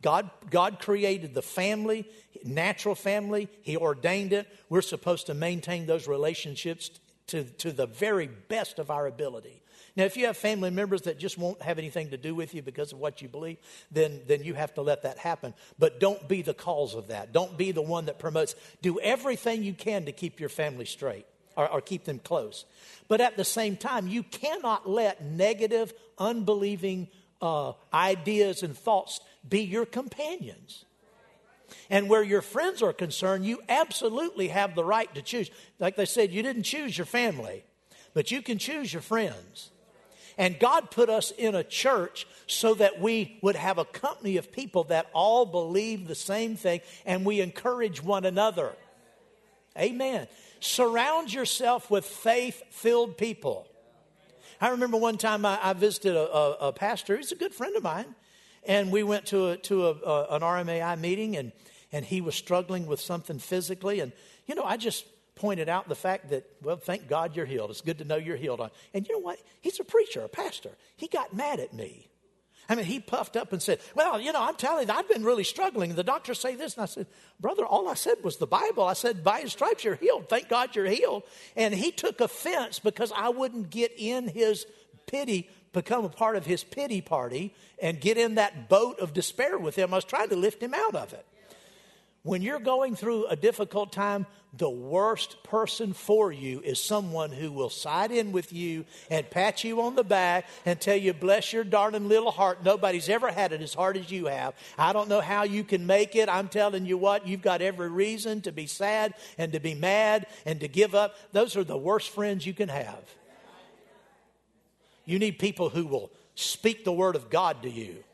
God, 0.00 0.30
God 0.50 0.80
created 0.80 1.34
the 1.34 1.42
family, 1.42 2.08
natural 2.44 2.94
family. 2.94 3.48
He 3.62 3.76
ordained 3.76 4.32
it. 4.32 4.48
We're 4.68 4.82
supposed 4.82 5.26
to 5.26 5.34
maintain 5.34 5.86
those 5.86 6.08
relationships 6.08 6.90
to, 7.28 7.44
to 7.44 7.72
the 7.72 7.86
very 7.86 8.26
best 8.26 8.78
of 8.78 8.90
our 8.90 9.06
ability. 9.06 9.61
Now, 9.94 10.04
if 10.04 10.16
you 10.16 10.26
have 10.26 10.36
family 10.36 10.70
members 10.70 11.02
that 11.02 11.18
just 11.18 11.36
won't 11.36 11.60
have 11.62 11.78
anything 11.78 12.10
to 12.10 12.16
do 12.16 12.34
with 12.34 12.54
you 12.54 12.62
because 12.62 12.92
of 12.92 12.98
what 12.98 13.20
you 13.20 13.28
believe, 13.28 13.58
then, 13.90 14.20
then 14.26 14.42
you 14.42 14.54
have 14.54 14.72
to 14.74 14.82
let 14.82 15.02
that 15.02 15.18
happen. 15.18 15.52
But 15.78 16.00
don't 16.00 16.26
be 16.28 16.42
the 16.42 16.54
cause 16.54 16.94
of 16.94 17.08
that. 17.08 17.32
Don't 17.32 17.58
be 17.58 17.72
the 17.72 17.82
one 17.82 18.06
that 18.06 18.18
promotes. 18.18 18.54
Do 18.80 18.98
everything 19.00 19.62
you 19.62 19.74
can 19.74 20.06
to 20.06 20.12
keep 20.12 20.40
your 20.40 20.48
family 20.48 20.86
straight. 20.86 21.26
or, 21.56 21.68
or 21.68 21.80
keep 21.80 22.04
them 22.04 22.18
close. 22.18 22.64
But 23.08 23.20
at 23.20 23.36
the 23.36 23.44
same 23.44 23.76
time, 23.76 24.08
you 24.08 24.22
cannot 24.22 24.88
let 24.88 25.22
negative, 25.24 25.92
unbelieving 26.18 27.08
uh, 27.40 27.72
ideas 27.92 28.62
and 28.62 28.76
thoughts 28.76 29.20
be 29.46 29.60
your 29.60 29.86
companions. 29.86 30.84
And 31.90 32.08
where 32.08 32.22
your 32.22 32.42
friends 32.42 32.82
are 32.82 32.92
concerned, 32.92 33.44
you 33.44 33.60
absolutely 33.68 34.48
have 34.48 34.74
the 34.74 34.84
right 34.84 35.12
to 35.14 35.22
choose. 35.22 35.50
Like 35.78 35.96
they 35.96 36.04
said, 36.06 36.30
you 36.30 36.42
didn't 36.42 36.62
choose 36.64 36.96
your 36.96 37.06
family, 37.06 37.64
but 38.14 38.30
you 38.30 38.42
can 38.42 38.58
choose 38.58 38.92
your 38.92 39.02
friends. 39.02 39.71
And 40.42 40.58
God 40.58 40.90
put 40.90 41.08
us 41.08 41.30
in 41.30 41.54
a 41.54 41.62
church 41.62 42.26
so 42.48 42.74
that 42.74 43.00
we 43.00 43.38
would 43.42 43.54
have 43.54 43.78
a 43.78 43.84
company 43.84 44.38
of 44.38 44.50
people 44.50 44.82
that 44.84 45.06
all 45.12 45.46
believe 45.46 46.08
the 46.08 46.16
same 46.16 46.56
thing 46.56 46.80
and 47.06 47.24
we 47.24 47.40
encourage 47.40 48.02
one 48.02 48.24
another. 48.24 48.72
Amen. 49.78 50.26
Surround 50.58 51.32
yourself 51.32 51.92
with 51.92 52.04
faith 52.04 52.60
filled 52.70 53.16
people. 53.16 53.68
I 54.60 54.70
remember 54.70 54.96
one 54.96 55.16
time 55.16 55.46
I, 55.46 55.60
I 55.62 55.74
visited 55.74 56.16
a, 56.16 56.28
a, 56.28 56.50
a, 56.54 56.72
pastor, 56.72 57.16
he's 57.16 57.30
a 57.30 57.36
good 57.36 57.54
friend 57.54 57.76
of 57.76 57.84
mine, 57.84 58.12
and 58.64 58.90
we 58.90 59.04
went 59.04 59.26
to, 59.26 59.50
a, 59.50 59.56
to 59.58 59.90
an 59.90 60.40
RMAI 60.40 60.98
meeting, 60.98 61.36
and, 61.36 61.52
and 61.92 62.04
he 62.04 62.20
was 62.20 62.34
struggling 62.34 62.86
with 62.86 62.98
something 62.98 63.38
physically. 63.38 64.00
And, 64.00 64.10
you 64.46 64.56
know, 64.56 64.64
I 64.64 64.76
just 64.76 65.04
pointed 65.34 65.68
out 65.68 65.88
the 65.88 65.94
fact 65.94 66.30
that, 66.30 66.44
well, 66.62 66.76
thank 66.76 67.08
God 67.08 67.34
you're 67.36 67.46
healed. 67.46 67.70
It's 67.70 67.80
good 67.80 67.98
to 67.98 68.04
know 68.04 68.16
you're 68.16 68.36
healed. 68.36 68.60
And 68.94 69.06
you 69.06 69.14
know 69.14 69.20
what? 69.20 69.38
He's 69.60 69.80
a 69.80 69.84
preacher, 69.84 70.22
a 70.22 70.28
pastor. 70.28 70.70
He 70.96 71.08
got 71.08 71.34
mad 71.34 71.60
at 71.60 71.72
me. 71.72 72.08
I 72.68 72.74
mean, 72.74 72.84
he 72.84 73.00
puffed 73.00 73.36
up 73.36 73.52
and 73.52 73.60
said, 73.60 73.80
Well, 73.94 74.20
you 74.20 74.32
know, 74.32 74.40
I'm 74.40 74.54
telling 74.54 74.86
you, 74.86 74.94
I've 74.94 75.08
been 75.08 75.24
really 75.24 75.44
struggling. 75.44 75.94
The 75.94 76.04
doctors 76.04 76.38
say 76.38 76.54
this. 76.54 76.74
And 76.74 76.84
I 76.84 76.86
said, 76.86 77.06
Brother, 77.40 77.66
all 77.66 77.88
I 77.88 77.94
said 77.94 78.16
was 78.22 78.36
the 78.36 78.46
Bible. 78.46 78.84
I 78.84 78.92
said, 78.92 79.24
By 79.24 79.40
his 79.40 79.52
stripes 79.52 79.84
you're 79.84 79.96
healed. 79.96 80.28
Thank 80.28 80.48
God 80.48 80.76
you're 80.76 80.86
healed. 80.86 81.24
And 81.56 81.74
he 81.74 81.90
took 81.90 82.20
offense 82.20 82.78
because 82.78 83.12
I 83.14 83.30
wouldn't 83.30 83.70
get 83.70 83.92
in 83.96 84.28
his 84.28 84.66
pity, 85.06 85.50
become 85.72 86.04
a 86.04 86.08
part 86.08 86.36
of 86.36 86.46
his 86.46 86.62
pity 86.62 87.00
party, 87.00 87.52
and 87.80 88.00
get 88.00 88.16
in 88.16 88.36
that 88.36 88.68
boat 88.68 89.00
of 89.00 89.12
despair 89.12 89.58
with 89.58 89.76
him. 89.76 89.92
I 89.92 89.96
was 89.96 90.04
trying 90.04 90.28
to 90.28 90.36
lift 90.36 90.62
him 90.62 90.72
out 90.72 90.94
of 90.94 91.12
it. 91.12 91.26
When 92.24 92.40
you're 92.40 92.60
going 92.60 92.94
through 92.94 93.26
a 93.26 93.34
difficult 93.34 93.92
time, 93.92 94.26
the 94.56 94.70
worst 94.70 95.42
person 95.42 95.92
for 95.92 96.30
you 96.30 96.60
is 96.60 96.80
someone 96.80 97.32
who 97.32 97.50
will 97.50 97.70
side 97.70 98.12
in 98.12 98.30
with 98.30 98.52
you 98.52 98.84
and 99.10 99.28
pat 99.28 99.64
you 99.64 99.82
on 99.82 99.96
the 99.96 100.04
back 100.04 100.46
and 100.64 100.80
tell 100.80 100.96
you, 100.96 101.14
Bless 101.14 101.52
your 101.52 101.64
darling 101.64 102.08
little 102.08 102.30
heart. 102.30 102.62
Nobody's 102.62 103.08
ever 103.08 103.32
had 103.32 103.52
it 103.52 103.60
as 103.60 103.74
hard 103.74 103.96
as 103.96 104.10
you 104.10 104.26
have. 104.26 104.54
I 104.78 104.92
don't 104.92 105.08
know 105.08 105.20
how 105.20 105.42
you 105.42 105.64
can 105.64 105.86
make 105.86 106.14
it. 106.14 106.28
I'm 106.28 106.48
telling 106.48 106.86
you 106.86 106.96
what, 106.96 107.26
you've 107.26 107.42
got 107.42 107.60
every 107.60 107.88
reason 107.88 108.40
to 108.42 108.52
be 108.52 108.66
sad 108.66 109.14
and 109.36 109.52
to 109.52 109.58
be 109.58 109.74
mad 109.74 110.26
and 110.46 110.60
to 110.60 110.68
give 110.68 110.94
up. 110.94 111.16
Those 111.32 111.56
are 111.56 111.64
the 111.64 111.78
worst 111.78 112.10
friends 112.10 112.46
you 112.46 112.54
can 112.54 112.68
have. 112.68 113.02
You 115.06 115.18
need 115.18 115.40
people 115.40 115.70
who 115.70 115.86
will 115.86 116.12
speak 116.36 116.84
the 116.84 116.92
word 116.92 117.16
of 117.16 117.30
God 117.30 117.62
to 117.62 117.70
you. 117.70 118.04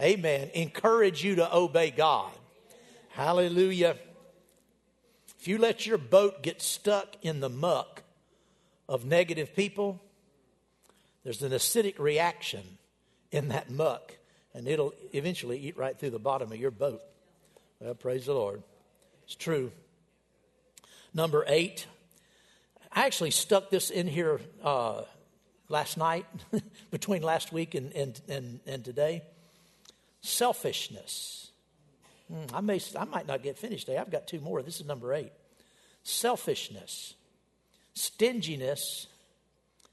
Amen. 0.00 0.50
Encourage 0.52 1.24
you 1.24 1.36
to 1.36 1.56
obey 1.56 1.90
God. 1.90 2.32
Hallelujah. 3.12 3.96
If 5.38 5.46
you 5.46 5.58
let 5.58 5.86
your 5.86 5.98
boat 5.98 6.42
get 6.42 6.62
stuck 6.62 7.14
in 7.20 7.40
the 7.40 7.50
muck 7.50 8.04
of 8.88 9.04
negative 9.04 9.54
people, 9.54 10.00
there's 11.22 11.42
an 11.42 11.52
acidic 11.52 11.98
reaction 11.98 12.62
in 13.30 13.48
that 13.48 13.70
muck, 13.70 14.16
and 14.54 14.66
it'll 14.66 14.94
eventually 15.12 15.58
eat 15.58 15.76
right 15.76 15.98
through 15.98 16.08
the 16.08 16.18
bottom 16.18 16.52
of 16.52 16.58
your 16.58 16.70
boat. 16.70 17.02
Well, 17.80 17.94
praise 17.94 18.24
the 18.24 18.32
Lord. 18.32 18.62
It's 19.24 19.34
true. 19.34 19.72
Number 21.12 21.44
eight, 21.46 21.86
I 22.90 23.04
actually 23.04 23.30
stuck 23.30 23.68
this 23.68 23.90
in 23.90 24.06
here 24.06 24.40
uh, 24.64 25.02
last 25.68 25.98
night, 25.98 26.24
between 26.90 27.20
last 27.20 27.52
week 27.52 27.74
and, 27.74 27.92
and, 27.92 28.18
and, 28.26 28.60
and 28.66 28.82
today. 28.82 29.22
Selfishness. 30.22 31.51
Hmm, 32.32 32.54
I, 32.54 32.60
may, 32.60 32.80
I 32.98 33.04
might 33.04 33.26
not 33.26 33.42
get 33.42 33.58
finished 33.58 33.86
today. 33.86 33.98
I've 33.98 34.10
got 34.10 34.26
two 34.26 34.40
more. 34.40 34.62
This 34.62 34.80
is 34.80 34.86
number 34.86 35.12
eight. 35.12 35.32
Selfishness, 36.02 37.14
stinginess, 37.94 39.06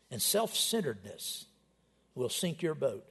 and 0.09 0.21
self 0.21 0.55
centeredness 0.55 1.45
will 2.15 2.29
sink 2.29 2.61
your 2.61 2.75
boat. 2.75 3.05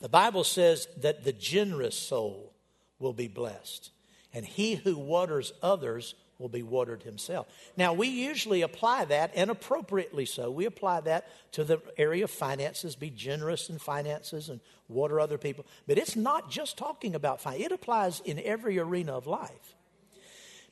The 0.00 0.08
Bible 0.08 0.44
says 0.44 0.88
that 0.98 1.24
the 1.24 1.32
generous 1.32 1.98
soul 1.98 2.54
will 2.98 3.12
be 3.12 3.28
blessed, 3.28 3.90
and 4.32 4.46
he 4.46 4.76
who 4.76 4.96
waters 4.96 5.52
others 5.62 6.14
will 6.40 6.48
be 6.48 6.62
watered 6.62 7.02
himself. 7.02 7.46
Now, 7.76 7.92
we 7.92 8.08
usually 8.08 8.62
apply 8.62 9.04
that, 9.04 9.30
and 9.34 9.50
appropriately 9.50 10.24
so. 10.24 10.50
We 10.50 10.64
apply 10.64 11.02
that 11.02 11.28
to 11.52 11.62
the 11.62 11.80
area 11.96 12.24
of 12.24 12.30
finances, 12.30 12.96
be 12.96 13.10
generous 13.10 13.68
in 13.68 13.78
finances 13.78 14.48
and 14.48 14.60
water 14.88 15.20
other 15.20 15.38
people. 15.38 15.66
But 15.86 15.98
it's 15.98 16.16
not 16.16 16.50
just 16.50 16.78
talking 16.78 17.14
about 17.14 17.40
finance, 17.40 17.66
it 17.66 17.72
applies 17.72 18.20
in 18.20 18.40
every 18.40 18.78
arena 18.78 19.12
of 19.12 19.26
life. 19.26 19.76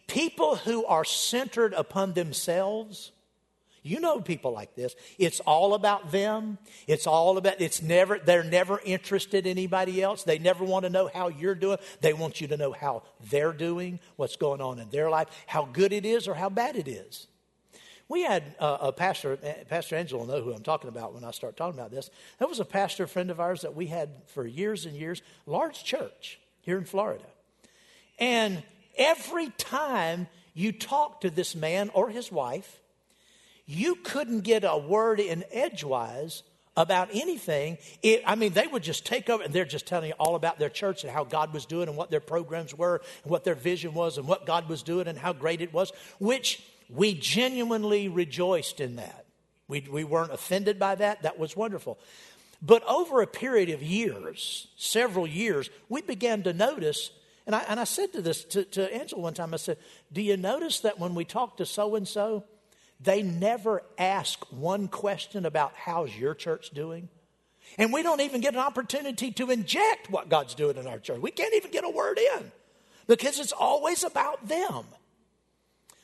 People 0.07 0.57
who 0.57 0.87
are 0.87 1.05
centered 1.05 1.75
upon 1.75 2.15
themselves 2.15 3.13
you 3.83 4.01
know 4.01 4.21
people 4.21 4.53
like 4.53 4.75
this. 4.75 4.95
It's 5.19 5.41
all 5.41 5.75
about 5.75 6.11
them. 6.11 6.59
It's 6.87 7.07
all 7.07 7.38
about, 7.38 7.61
it's 7.61 7.83
never, 7.83 8.19
they're 8.19 8.45
never 8.45 8.81
interested 8.85 9.47
in 9.47 9.53
anybody 9.53 10.03
else. 10.03 10.23
They 10.23 10.38
never 10.38 10.64
want 10.64 10.85
to 10.85 10.91
know 10.91 11.11
how 11.12 11.29
you're 11.29 11.55
doing. 11.55 11.79
They 12.01 12.12
want 12.12 12.41
you 12.41 12.49
to 12.49 12.57
know 12.57 12.73
how 12.73 13.03
they're 13.31 13.53
doing, 13.53 14.01
what's 14.17 14.37
going 14.37 14.61
on 14.61 14.79
in 14.79 14.91
their 14.91 15.11
life, 15.11 15.29
how 15.47 15.64
good 15.64 15.93
it 15.93 16.05
is 16.05 16.29
or 16.29 16.35
how 16.35 16.49
bad 16.49 16.77
it 16.77 16.88
is. 16.88 17.27
We 18.09 18.23
had 18.23 18.57
uh, 18.59 18.79
a 18.81 18.93
pastor, 18.93 19.38
uh, 19.45 19.64
Pastor 19.69 19.97
Angela 19.97 20.27
know 20.27 20.43
who 20.43 20.53
I'm 20.53 20.62
talking 20.62 20.88
about 20.88 21.12
when 21.12 21.25
I 21.25 21.31
start 21.31 21.57
talking 21.57 21.79
about 21.79 21.91
this. 21.91 22.09
That 22.38 22.49
was 22.49 22.59
a 22.59 22.64
pastor 22.64 23.07
friend 23.07 23.31
of 23.31 23.38
ours 23.38 23.61
that 23.62 23.75
we 23.75 23.87
had 23.87 24.11
for 24.29 24.47
years 24.47 24.87
and 24.87 24.97
years, 24.97 25.21
large 25.47 25.85
church 25.85 26.41
here 26.62 26.79
in 26.79 26.85
Florida. 26.85 27.27
And 28.19 28.62
every 28.97 29.51
time 29.51 30.27
you 30.55 30.73
talk 30.73 31.21
to 31.21 31.31
this 31.31 31.55
man 31.55 31.91
or 31.91 32.09
his 32.09 32.33
wife, 32.33 32.81
you 33.69 33.97
couldn't 33.97 34.41
get 34.41 34.65
a 34.65 34.79
word 34.79 35.21
in 35.21 35.45
edgewise 35.53 36.43
about 36.75 37.11
anything. 37.13 37.77
It, 38.03 38.23
I 38.25 38.35
mean, 38.35 38.55
they 38.55 38.67
would 38.67 38.83
just 38.83 39.05
take 39.05 39.29
over 39.29 39.43
and 39.43 39.53
they're 39.53 39.67
just 39.67 39.87
telling 39.87 40.09
you 40.09 40.15
all 40.19 40.37
about 40.37 40.59
their 40.59 40.71
church 40.71 41.05
and 41.05 41.13
how 41.13 41.25
God 41.25 41.53
was 41.53 41.67
doing 41.67 41.87
and 41.87 41.97
what 41.97 42.11
their 42.11 42.21
programs 42.21 42.75
were 42.75 43.03
and 43.25 43.31
what 43.31 43.45
their 43.45 43.55
vision 43.55 43.93
was 43.93 44.17
and 44.17 44.27
what 44.27 44.47
God 44.47 44.69
was 44.69 44.83
doing 44.83 45.07
and 45.07 45.19
how 45.19 45.35
great 45.35 45.61
it 45.61 45.73
was, 45.73 45.93
which 46.19 46.63
we 46.89 47.13
genuinely 47.13 48.09
rejoiced 48.09 48.81
in 48.81 48.97
that. 48.97 49.27
We, 49.69 49.87
we 49.91 50.03
weren't 50.03 50.33
offended 50.33 50.79
by 50.79 50.95
that. 50.95 51.23
That 51.23 51.39
was 51.39 51.55
wonderful. 51.55 51.99
But 52.63 52.83
over 52.89 53.21
a 53.21 53.27
period 53.27 53.69
of 53.69 53.83
years, 53.83 54.69
several 54.77 55.27
years, 55.27 55.69
we 55.91 56.01
began 56.01 56.43
to 56.45 56.55
notice, 56.55 57.11
and 57.47 57.55
I, 57.55 57.65
and 57.69 57.79
I 57.79 57.85
said 57.85 58.15
to 58.15 58.23
this 58.23 58.45
to, 58.45 58.65
to 58.65 58.95
Angela 58.95 59.21
one 59.21 59.35
time, 59.35 59.53
I 59.53 59.59
said, 59.59 59.77
Do 60.11 60.23
you 60.23 60.39
notice 60.39 60.81
that 60.81 60.99
when 60.99 61.15
we 61.15 61.25
talk 61.27 61.59
to 61.59 61.67
so 61.67 61.97
and 61.97 62.09
so, 62.09 62.45
they 63.01 63.23
never 63.23 63.83
ask 63.97 64.45
one 64.51 64.89
question 64.89 65.47
about 65.47 65.73
how's 65.75 66.15
your 66.17 66.35
church 66.35 66.71
doing. 66.71 67.09
And 67.77 67.93
we 67.93 68.03
don't 68.03 68.21
even 68.21 68.41
get 68.41 68.55
an 68.55 68.61
opportunity 68.61 69.31
to 69.33 69.51
inject 69.51 70.11
what 70.11 70.29
God's 70.29 70.55
doing 70.55 70.77
in 70.77 70.87
our 70.87 70.99
church. 70.99 71.21
We 71.21 71.31
can't 71.31 71.55
even 71.55 71.71
get 71.71 71.85
a 71.85 71.91
word 71.91 72.19
in 72.19 72.51
because 73.07 73.39
it's 73.39 73.53
always 73.53 74.05
about 74.05 74.49
them. 74.49 74.85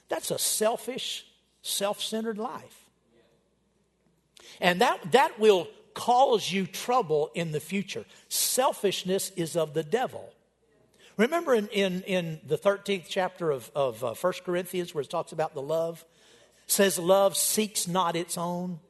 That's 0.08 0.30
a 0.30 0.38
selfish, 0.38 1.26
self 1.62 2.02
centered 2.02 2.38
life. 2.38 2.84
And 4.60 4.80
that, 4.80 5.12
that 5.12 5.40
will 5.40 5.68
cause 5.94 6.52
you 6.52 6.66
trouble 6.66 7.30
in 7.34 7.52
the 7.52 7.60
future. 7.60 8.04
Selfishness 8.28 9.32
is 9.36 9.56
of 9.56 9.74
the 9.74 9.82
devil. 9.82 10.32
Remember 11.16 11.54
in, 11.54 11.68
in, 11.68 12.02
in 12.02 12.40
the 12.46 12.58
13th 12.58 13.06
chapter 13.08 13.50
of, 13.50 13.70
of 13.74 14.02
uh, 14.02 14.14
1 14.14 14.32
Corinthians 14.44 14.94
where 14.94 15.02
it 15.02 15.10
talks 15.10 15.32
about 15.32 15.54
the 15.54 15.62
love? 15.62 16.04
Says 16.66 16.98
love 16.98 17.36
seeks 17.36 17.86
not 17.86 18.16
its 18.16 18.38
own. 18.38 18.80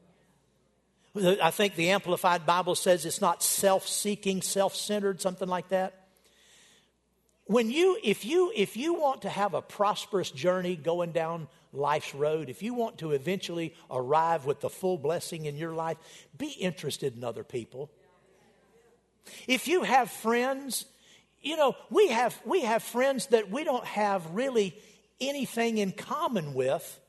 I 1.15 1.51
think 1.51 1.75
the 1.75 1.91
Amplified 1.91 2.45
Bible 2.45 2.75
says 2.75 3.05
it's 3.05 3.21
not 3.21 3.41
self 3.41 3.87
seeking, 3.87 4.41
self 4.41 4.75
centered, 4.75 5.21
something 5.21 5.47
like 5.47 5.69
that. 5.69 6.07
When 7.45 7.69
you, 7.69 7.97
if 8.03 8.25
you, 8.25 8.51
if 8.55 8.75
you 8.75 8.95
want 8.95 9.21
to 9.21 9.29
have 9.29 9.53
a 9.53 9.61
prosperous 9.61 10.31
journey 10.31 10.75
going 10.75 11.11
down 11.11 11.47
life's 11.71 12.15
road, 12.15 12.49
if 12.49 12.63
you 12.63 12.73
want 12.73 12.97
to 12.99 13.11
eventually 13.11 13.73
arrive 13.91 14.45
with 14.45 14.61
the 14.61 14.69
full 14.69 14.97
blessing 14.97 15.45
in 15.45 15.55
your 15.55 15.73
life, 15.73 15.97
be 16.37 16.49
interested 16.49 17.15
in 17.15 17.23
other 17.23 17.43
people. 17.43 17.91
If 19.47 19.67
you 19.67 19.83
have 19.83 20.09
friends, 20.09 20.85
you 21.41 21.55
know, 21.55 21.75
we 21.89 22.07
have, 22.09 22.39
we 22.45 22.61
have 22.61 22.83
friends 22.83 23.27
that 23.27 23.51
we 23.51 23.63
don't 23.63 23.85
have 23.85 24.25
really 24.31 24.75
anything 25.21 25.77
in 25.77 25.91
common 25.91 26.55
with, 26.55 26.99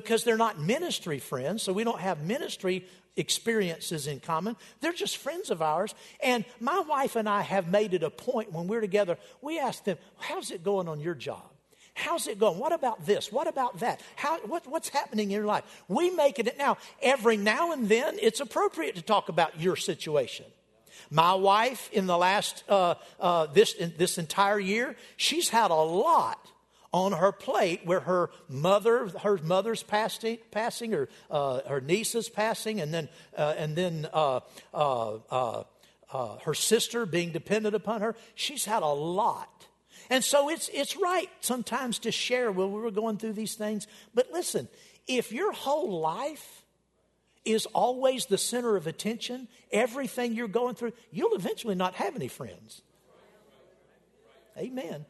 because 0.00 0.24
they're 0.24 0.36
not 0.36 0.60
ministry 0.60 1.18
friends, 1.18 1.62
so 1.62 1.72
we 1.72 1.82
don't 1.82 2.00
have 2.00 2.22
ministry 2.22 2.84
experiences 3.16 4.06
in 4.06 4.20
common. 4.20 4.54
They're 4.82 4.92
just 4.92 5.16
friends 5.16 5.50
of 5.50 5.62
ours. 5.62 5.94
And 6.22 6.44
my 6.60 6.80
wife 6.80 7.16
and 7.16 7.26
I 7.26 7.40
have 7.40 7.68
made 7.68 7.94
it 7.94 8.02
a 8.02 8.10
point 8.10 8.52
when 8.52 8.66
we're 8.66 8.82
together, 8.82 9.16
we 9.40 9.58
ask 9.58 9.84
them, 9.84 9.96
How's 10.18 10.50
it 10.50 10.62
going 10.62 10.86
on 10.86 11.00
your 11.00 11.14
job? 11.14 11.50
How's 11.94 12.26
it 12.26 12.38
going? 12.38 12.58
What 12.58 12.74
about 12.74 13.06
this? 13.06 13.32
What 13.32 13.46
about 13.46 13.78
that? 13.80 14.02
How, 14.16 14.38
what, 14.40 14.66
what's 14.66 14.90
happening 14.90 15.30
in 15.30 15.30
your 15.30 15.46
life? 15.46 15.64
We 15.88 16.10
make 16.10 16.38
it 16.38 16.58
now. 16.58 16.76
Every 17.00 17.38
now 17.38 17.72
and 17.72 17.88
then, 17.88 18.18
it's 18.20 18.40
appropriate 18.40 18.96
to 18.96 19.02
talk 19.02 19.30
about 19.30 19.58
your 19.58 19.76
situation. 19.76 20.44
My 21.08 21.32
wife, 21.32 21.88
in 21.90 22.06
the 22.06 22.18
last 22.18 22.64
uh, 22.68 22.96
uh, 23.18 23.46
this 23.46 23.74
this 23.96 24.18
entire 24.18 24.58
year, 24.58 24.94
she's 25.16 25.48
had 25.48 25.70
a 25.70 25.74
lot 25.74 26.38
on 26.96 27.12
her 27.12 27.30
plate 27.30 27.82
where 27.84 28.00
her 28.00 28.30
mother, 28.48 29.08
her 29.22 29.38
mother's 29.42 29.82
passing, 29.82 30.38
passing 30.50 30.94
or 30.94 31.08
uh, 31.30 31.60
her 31.68 31.80
niece 31.80 32.14
is 32.14 32.28
passing, 32.30 32.80
and 32.80 32.92
then 32.92 33.08
uh, 33.36 33.54
and 33.58 33.76
then 33.76 34.08
uh, 34.14 34.40
uh, 34.72 35.18
uh, 35.30 36.38
her 36.44 36.54
sister 36.54 37.04
being 37.04 37.32
dependent 37.32 37.74
upon 37.74 38.00
her. 38.00 38.16
She's 38.34 38.64
had 38.64 38.82
a 38.82 38.88
lot. 38.88 39.66
And 40.08 40.22
so 40.22 40.48
it's, 40.48 40.70
it's 40.72 40.96
right 40.96 41.28
sometimes 41.40 41.98
to 42.00 42.12
share 42.12 42.52
when 42.52 42.70
we're 42.70 42.90
going 42.90 43.18
through 43.18 43.32
these 43.32 43.56
things. 43.56 43.86
But 44.14 44.28
listen, 44.32 44.68
if 45.08 45.32
your 45.32 45.52
whole 45.52 46.00
life 46.00 46.64
is 47.44 47.66
always 47.66 48.26
the 48.26 48.38
center 48.38 48.76
of 48.76 48.86
attention, 48.86 49.48
everything 49.72 50.32
you're 50.32 50.48
going 50.48 50.76
through, 50.76 50.92
you'll 51.10 51.34
eventually 51.34 51.74
not 51.74 51.94
have 51.94 52.14
any 52.14 52.28
friends. 52.28 52.82
Amen 54.56 55.04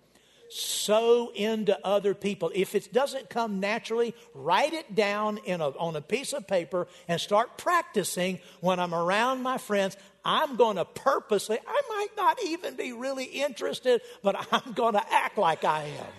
sow 0.48 1.32
into 1.34 1.78
other 1.84 2.14
people. 2.14 2.50
If 2.54 2.74
it 2.74 2.92
doesn't 2.92 3.28
come 3.28 3.60
naturally, 3.60 4.14
write 4.34 4.72
it 4.72 4.94
down 4.94 5.40
a, 5.46 5.58
on 5.58 5.96
a 5.96 6.00
piece 6.00 6.32
of 6.32 6.46
paper 6.46 6.86
and 7.08 7.20
start 7.20 7.58
practicing 7.58 8.40
when 8.60 8.80
I'm 8.80 8.94
around 8.94 9.42
my 9.42 9.58
friends. 9.58 9.96
I'm 10.24 10.56
going 10.56 10.76
to 10.76 10.84
purposely, 10.84 11.58
I 11.66 11.82
might 11.88 12.16
not 12.16 12.38
even 12.44 12.76
be 12.76 12.92
really 12.92 13.24
interested, 13.24 14.00
but 14.22 14.46
I'm 14.52 14.72
going 14.72 14.94
to 14.94 15.12
act 15.12 15.38
like 15.38 15.64
I 15.64 15.84
am. 15.84 16.12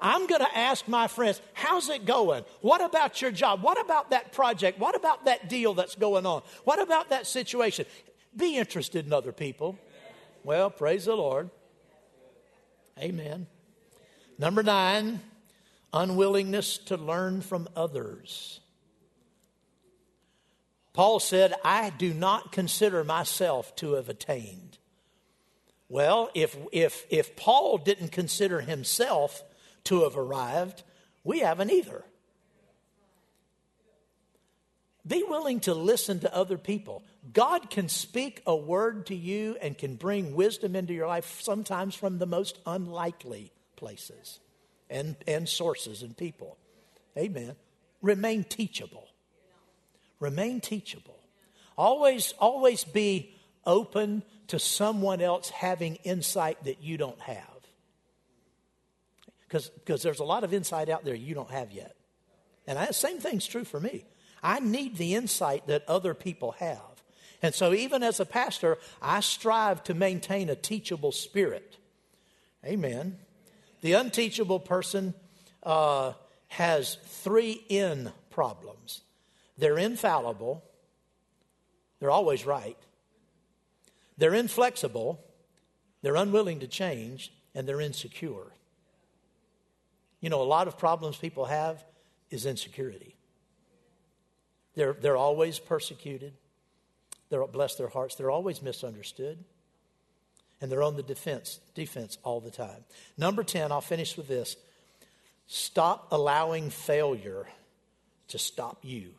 I'm 0.00 0.26
going 0.26 0.42
to 0.42 0.56
ask 0.56 0.86
my 0.86 1.08
friends, 1.08 1.40
how's 1.54 1.88
it 1.88 2.04
going? 2.04 2.44
What 2.60 2.84
about 2.84 3.20
your 3.20 3.30
job? 3.32 3.62
What 3.62 3.80
about 3.80 4.10
that 4.10 4.32
project? 4.32 4.78
What 4.78 4.94
about 4.94 5.24
that 5.24 5.48
deal 5.48 5.74
that's 5.74 5.96
going 5.96 6.24
on? 6.24 6.42
What 6.64 6.80
about 6.80 7.10
that 7.10 7.26
situation? 7.26 7.84
Be 8.36 8.56
interested 8.56 9.06
in 9.06 9.12
other 9.12 9.32
people. 9.32 9.76
Well, 10.44 10.70
praise 10.70 11.06
the 11.06 11.16
Lord. 11.16 11.50
Amen. 13.00 13.46
Number 14.38 14.62
nine, 14.62 15.20
unwillingness 15.92 16.78
to 16.78 16.96
learn 16.96 17.40
from 17.40 17.68
others. 17.74 18.60
Paul 20.92 21.20
said, 21.20 21.54
I 21.64 21.90
do 21.90 22.12
not 22.12 22.52
consider 22.52 23.04
myself 23.04 23.74
to 23.76 23.92
have 23.92 24.08
attained. 24.08 24.78
Well, 25.88 26.30
if, 26.34 26.56
if, 26.72 27.06
if 27.08 27.36
Paul 27.36 27.78
didn't 27.78 28.12
consider 28.12 28.60
himself 28.60 29.42
to 29.84 30.02
have 30.02 30.16
arrived, 30.16 30.82
we 31.24 31.40
haven't 31.40 31.70
either. 31.70 32.04
Be 35.08 35.24
willing 35.26 35.60
to 35.60 35.74
listen 35.74 36.20
to 36.20 36.34
other 36.34 36.58
people. 36.58 37.02
God 37.32 37.70
can 37.70 37.88
speak 37.88 38.42
a 38.46 38.54
word 38.54 39.06
to 39.06 39.14
you 39.14 39.56
and 39.62 39.76
can 39.76 39.96
bring 39.96 40.34
wisdom 40.34 40.76
into 40.76 40.92
your 40.92 41.06
life 41.06 41.40
sometimes 41.40 41.94
from 41.94 42.18
the 42.18 42.26
most 42.26 42.58
unlikely 42.66 43.50
places 43.76 44.38
and, 44.90 45.16
and 45.26 45.48
sources 45.48 46.02
and 46.02 46.16
people. 46.16 46.58
Amen. 47.16 47.56
Remain 48.02 48.44
teachable. 48.44 49.08
Remain 50.20 50.60
teachable. 50.60 51.18
Always, 51.76 52.34
always 52.38 52.84
be 52.84 53.34
open 53.64 54.22
to 54.48 54.58
someone 54.58 55.20
else 55.20 55.48
having 55.48 55.96
insight 55.96 56.62
that 56.64 56.82
you 56.82 56.96
don't 56.96 57.20
have. 57.20 57.44
Because 59.48 60.02
there's 60.02 60.20
a 60.20 60.24
lot 60.24 60.44
of 60.44 60.52
insight 60.52 60.90
out 60.90 61.04
there 61.04 61.14
you 61.14 61.34
don't 61.34 61.50
have 61.50 61.72
yet. 61.72 61.96
And 62.66 62.78
the 62.78 62.92
same 62.92 63.18
thing's 63.18 63.46
true 63.46 63.64
for 63.64 63.80
me. 63.80 64.04
I 64.42 64.60
need 64.60 64.96
the 64.96 65.14
insight 65.14 65.66
that 65.66 65.88
other 65.88 66.14
people 66.14 66.52
have. 66.52 66.80
And 67.42 67.54
so, 67.54 67.72
even 67.72 68.02
as 68.02 68.18
a 68.18 68.24
pastor, 68.24 68.78
I 69.00 69.20
strive 69.20 69.84
to 69.84 69.94
maintain 69.94 70.48
a 70.48 70.56
teachable 70.56 71.12
spirit. 71.12 71.76
Amen. 72.64 73.18
The 73.80 73.92
unteachable 73.92 74.58
person 74.58 75.14
uh, 75.62 76.14
has 76.48 76.96
three 77.04 77.64
in 77.68 78.12
problems 78.30 79.02
they're 79.56 79.78
infallible, 79.78 80.62
they're 81.98 82.12
always 82.12 82.46
right, 82.46 82.78
they're 84.16 84.34
inflexible, 84.34 85.18
they're 86.00 86.14
unwilling 86.14 86.60
to 86.60 86.68
change, 86.68 87.32
and 87.56 87.66
they're 87.66 87.80
insecure. 87.80 88.52
You 90.20 90.30
know, 90.30 90.40
a 90.40 90.44
lot 90.44 90.68
of 90.68 90.78
problems 90.78 91.16
people 91.16 91.46
have 91.46 91.84
is 92.30 92.46
insecurity. 92.46 93.17
They're, 94.78 94.92
they're 94.92 95.16
always 95.16 95.58
persecuted. 95.58 96.34
They're, 97.30 97.44
bless 97.48 97.74
their 97.74 97.88
hearts, 97.88 98.14
they're 98.14 98.30
always 98.30 98.62
misunderstood. 98.62 99.42
And 100.60 100.70
they're 100.70 100.84
on 100.84 100.94
the 100.94 101.02
defense, 101.02 101.58
defense 101.74 102.16
all 102.22 102.38
the 102.38 102.52
time. 102.52 102.84
Number 103.16 103.42
10, 103.42 103.72
I'll 103.72 103.80
finish 103.80 104.16
with 104.16 104.28
this. 104.28 104.56
Stop 105.48 106.06
allowing 106.12 106.70
failure 106.70 107.48
to 108.28 108.38
stop 108.38 108.78
you. 108.82 109.10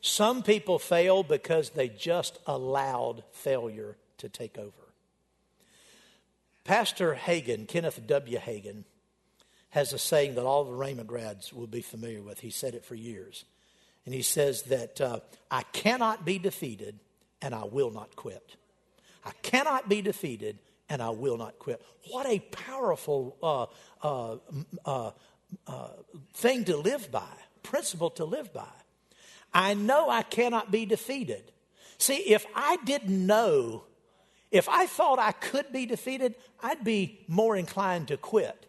Some 0.00 0.44
people 0.44 0.78
fail 0.78 1.24
because 1.24 1.70
they 1.70 1.88
just 1.88 2.38
allowed 2.46 3.24
failure 3.32 3.96
to 4.18 4.28
take 4.28 4.56
over. 4.56 4.70
Pastor 6.62 7.18
Hagin, 7.20 7.66
Kenneth 7.66 8.06
W. 8.06 8.38
Hagin, 8.38 8.84
has 9.70 9.92
a 9.92 9.98
saying 9.98 10.34
that 10.34 10.44
all 10.44 10.64
the 10.64 10.72
Rhema 10.72 11.06
grads 11.06 11.52
will 11.52 11.66
be 11.66 11.80
familiar 11.80 12.22
with. 12.22 12.40
He 12.40 12.50
said 12.50 12.74
it 12.74 12.84
for 12.84 12.94
years. 12.94 13.44
And 14.04 14.14
he 14.14 14.22
says 14.22 14.62
that 14.62 15.00
uh, 15.00 15.20
I 15.50 15.62
cannot 15.72 16.24
be 16.24 16.38
defeated 16.38 16.98
and 17.40 17.54
I 17.54 17.64
will 17.64 17.90
not 17.90 18.16
quit. 18.16 18.56
I 19.24 19.30
cannot 19.42 19.88
be 19.88 20.02
defeated 20.02 20.58
and 20.88 21.00
I 21.00 21.10
will 21.10 21.36
not 21.36 21.58
quit. 21.58 21.80
What 22.10 22.26
a 22.26 22.40
powerful 22.40 23.36
uh, 23.42 23.66
uh, 24.06 24.36
uh, 24.84 25.10
uh 25.66 25.88
thing 26.34 26.64
to 26.64 26.76
live 26.76 27.10
by, 27.12 27.32
principle 27.62 28.10
to 28.10 28.24
live 28.24 28.52
by. 28.52 28.66
I 29.54 29.74
know 29.74 30.10
I 30.10 30.22
cannot 30.22 30.70
be 30.70 30.86
defeated. 30.86 31.52
See, 31.98 32.14
if 32.14 32.46
I 32.56 32.78
didn't 32.84 33.26
know, 33.26 33.84
if 34.50 34.68
I 34.68 34.86
thought 34.86 35.18
I 35.18 35.32
could 35.32 35.70
be 35.70 35.86
defeated, 35.86 36.34
I'd 36.60 36.82
be 36.82 37.20
more 37.28 37.56
inclined 37.56 38.08
to 38.08 38.16
quit 38.16 38.66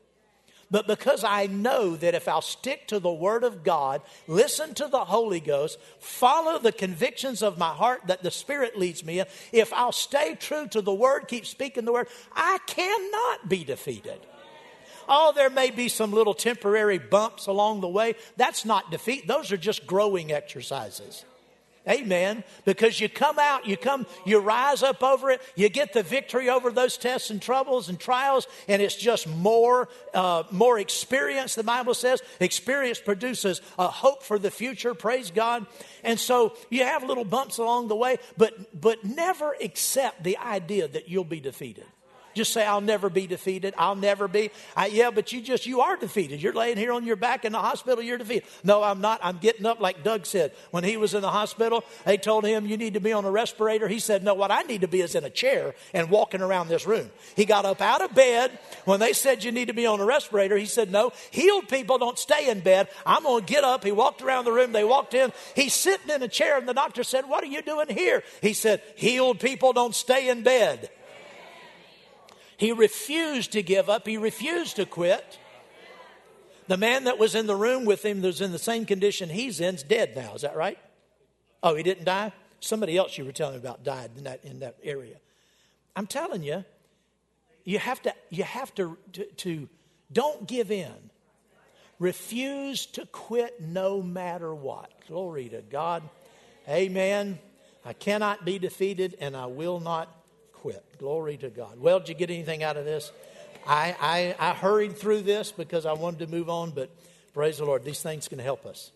but 0.71 0.87
because 0.87 1.23
I 1.25 1.47
know 1.47 1.97
that 1.97 2.15
if 2.15 2.27
I'll 2.27 2.41
stick 2.41 2.87
to 2.87 2.99
the 2.99 3.11
Word 3.11 3.43
of 3.43 3.63
God, 3.63 4.01
listen 4.25 4.73
to 4.75 4.87
the 4.87 5.05
Holy 5.05 5.41
Ghost, 5.41 5.77
follow 5.99 6.57
the 6.57 6.71
convictions 6.71 7.43
of 7.43 7.57
my 7.57 7.73
heart 7.73 8.07
that 8.07 8.23
the 8.23 8.31
Spirit 8.31 8.79
leads 8.79 9.03
me 9.03 9.19
in, 9.19 9.25
if 9.51 9.73
I'll 9.73 9.91
stay 9.91 10.35
true 10.35 10.67
to 10.69 10.81
the 10.81 10.93
Word, 10.93 11.27
keep 11.27 11.45
speaking 11.45 11.83
the 11.83 11.91
Word, 11.91 12.07
I 12.33 12.57
cannot 12.65 13.49
be 13.49 13.65
defeated. 13.65 14.25
Oh, 15.09 15.33
there 15.35 15.49
may 15.49 15.71
be 15.71 15.89
some 15.89 16.13
little 16.13 16.33
temporary 16.33 16.97
bumps 16.97 17.47
along 17.47 17.81
the 17.81 17.89
way. 17.89 18.15
That's 18.37 18.63
not 18.63 18.91
defeat, 18.91 19.27
those 19.27 19.51
are 19.51 19.57
just 19.57 19.85
growing 19.85 20.31
exercises. 20.31 21.25
Amen. 21.89 22.43
Because 22.63 22.99
you 22.99 23.09
come 23.09 23.39
out, 23.39 23.65
you 23.65 23.75
come, 23.75 24.05
you 24.23 24.39
rise 24.39 24.83
up 24.83 25.01
over 25.01 25.31
it, 25.31 25.41
you 25.55 25.67
get 25.67 25.93
the 25.93 26.03
victory 26.03 26.47
over 26.49 26.71
those 26.71 26.95
tests 26.95 27.31
and 27.31 27.41
troubles 27.41 27.89
and 27.89 27.99
trials, 27.99 28.47
and 28.67 28.81
it's 28.81 28.95
just 28.95 29.27
more, 29.27 29.89
uh, 30.13 30.43
more 30.51 30.77
experience. 30.77 31.55
The 31.55 31.63
Bible 31.63 31.95
says 31.95 32.21
experience 32.39 32.99
produces 32.99 33.61
a 33.79 33.87
hope 33.87 34.21
for 34.21 34.37
the 34.37 34.51
future. 34.51 34.93
Praise 34.93 35.31
God. 35.31 35.65
And 36.03 36.19
so 36.19 36.55
you 36.69 36.83
have 36.83 37.03
little 37.03 37.25
bumps 37.25 37.57
along 37.57 37.87
the 37.87 37.95
way, 37.95 38.17
but 38.37 38.79
but 38.79 39.03
never 39.03 39.55
accept 39.61 40.23
the 40.23 40.37
idea 40.37 40.87
that 40.87 41.09
you'll 41.09 41.23
be 41.23 41.39
defeated. 41.39 41.85
Just 42.33 42.53
say, 42.53 42.65
I'll 42.65 42.81
never 42.81 43.09
be 43.09 43.27
defeated. 43.27 43.73
I'll 43.77 43.95
never 43.95 44.27
be. 44.27 44.51
I, 44.75 44.87
yeah, 44.87 45.11
but 45.11 45.31
you 45.33 45.41
just, 45.41 45.65
you 45.65 45.81
are 45.81 45.97
defeated. 45.97 46.41
You're 46.41 46.53
laying 46.53 46.77
here 46.77 46.93
on 46.93 47.05
your 47.05 47.15
back 47.15 47.45
in 47.45 47.51
the 47.51 47.59
hospital, 47.59 48.03
you're 48.03 48.17
defeated. 48.17 48.43
No, 48.63 48.83
I'm 48.83 49.01
not. 49.01 49.19
I'm 49.23 49.37
getting 49.37 49.65
up 49.65 49.79
like 49.79 50.03
Doug 50.03 50.25
said. 50.25 50.53
When 50.71 50.83
he 50.83 50.97
was 50.97 51.13
in 51.13 51.21
the 51.21 51.31
hospital, 51.31 51.83
they 52.05 52.17
told 52.17 52.45
him, 52.45 52.65
you 52.65 52.77
need 52.77 52.93
to 52.93 52.99
be 52.99 53.13
on 53.13 53.25
a 53.25 53.31
respirator. 53.31 53.87
He 53.87 53.99
said, 53.99 54.23
no, 54.23 54.33
what 54.33 54.51
I 54.51 54.61
need 54.63 54.81
to 54.81 54.87
be 54.87 55.01
is 55.01 55.15
in 55.15 55.23
a 55.23 55.29
chair 55.29 55.75
and 55.93 56.09
walking 56.09 56.41
around 56.41 56.67
this 56.67 56.85
room. 56.85 57.09
He 57.35 57.45
got 57.45 57.65
up 57.65 57.81
out 57.81 58.01
of 58.01 58.13
bed. 58.13 58.57
When 58.85 58.99
they 58.99 59.13
said 59.13 59.43
you 59.43 59.51
need 59.51 59.67
to 59.67 59.73
be 59.73 59.85
on 59.85 59.99
a 59.99 60.05
respirator, 60.05 60.57
he 60.57 60.65
said, 60.65 60.91
no, 60.91 61.11
healed 61.31 61.67
people 61.67 61.97
don't 61.97 62.17
stay 62.17 62.49
in 62.49 62.61
bed. 62.61 62.87
I'm 63.05 63.23
going 63.23 63.45
to 63.45 63.53
get 63.53 63.63
up. 63.63 63.83
He 63.83 63.91
walked 63.91 64.21
around 64.21 64.45
the 64.45 64.51
room. 64.51 64.71
They 64.71 64.83
walked 64.83 65.13
in. 65.13 65.31
He's 65.55 65.73
sitting 65.73 66.09
in 66.09 66.21
a 66.21 66.27
chair 66.27 66.57
and 66.57 66.67
the 66.67 66.73
doctor 66.73 67.03
said, 67.03 67.27
what 67.27 67.43
are 67.43 67.47
you 67.47 67.61
doing 67.61 67.89
here? 67.89 68.23
He 68.41 68.53
said, 68.53 68.81
healed 68.95 69.39
people 69.39 69.73
don't 69.73 69.95
stay 69.95 70.29
in 70.29 70.43
bed. 70.43 70.89
He 72.61 72.71
refused 72.71 73.53
to 73.53 73.63
give 73.63 73.89
up, 73.89 74.05
he 74.05 74.17
refused 74.17 74.75
to 74.75 74.85
quit. 74.85 75.39
The 76.67 76.77
man 76.77 77.05
that 77.05 77.17
was 77.17 77.33
in 77.33 77.47
the 77.47 77.55
room 77.55 77.85
with 77.85 78.05
him, 78.05 78.21
that 78.21 78.27
was 78.27 78.39
in 78.39 78.51
the 78.51 78.59
same 78.59 78.85
condition 78.85 79.29
he's 79.29 79.59
in, 79.59 79.73
is 79.73 79.81
dead 79.81 80.15
now. 80.15 80.35
Is 80.35 80.43
that 80.43 80.55
right? 80.55 80.77
Oh, 81.63 81.73
he 81.73 81.81
didn't 81.81 82.05
die? 82.05 82.31
Somebody 82.59 82.97
else 82.97 83.17
you 83.17 83.25
were 83.25 83.31
telling 83.31 83.55
me 83.55 83.61
about 83.61 83.83
died 83.83 84.11
in 84.15 84.25
that, 84.25 84.45
in 84.45 84.59
that 84.59 84.75
area. 84.83 85.15
I'm 85.95 86.05
telling 86.05 86.43
you, 86.43 86.63
you 87.63 87.79
have 87.79 87.99
to, 88.03 88.13
you 88.29 88.43
have 88.43 88.75
to, 88.75 88.95
to, 89.13 89.25
to 89.25 89.67
don't 90.13 90.47
give 90.47 90.69
in. 90.69 91.09
Refuse 91.97 92.85
to 92.85 93.07
quit 93.07 93.59
no 93.59 94.03
matter 94.03 94.53
what. 94.53 94.91
Glory 95.07 95.49
to 95.49 95.63
God. 95.63 96.03
Amen. 96.69 97.39
I 97.83 97.93
cannot 97.93 98.45
be 98.45 98.59
defeated 98.59 99.17
and 99.19 99.35
I 99.35 99.47
will 99.47 99.79
not 99.79 100.20
quit. 100.61 100.83
Glory 100.99 101.37
to 101.37 101.49
God. 101.49 101.79
Well, 101.79 101.99
did 101.99 102.09
you 102.09 102.15
get 102.15 102.29
anything 102.29 102.61
out 102.61 102.77
of 102.77 102.85
this? 102.85 103.11
I, 103.65 103.95
I, 103.99 104.51
I 104.51 104.53
hurried 104.53 104.95
through 104.95 105.21
this 105.21 105.51
because 105.51 105.87
I 105.87 105.93
wanted 105.93 106.19
to 106.19 106.27
move 106.27 106.49
on, 106.49 106.69
but 106.71 106.89
praise 107.33 107.57
the 107.57 107.65
Lord. 107.65 107.83
These 107.83 108.01
things 108.01 108.27
can 108.27 108.37
help 108.37 108.65
us. 108.67 108.91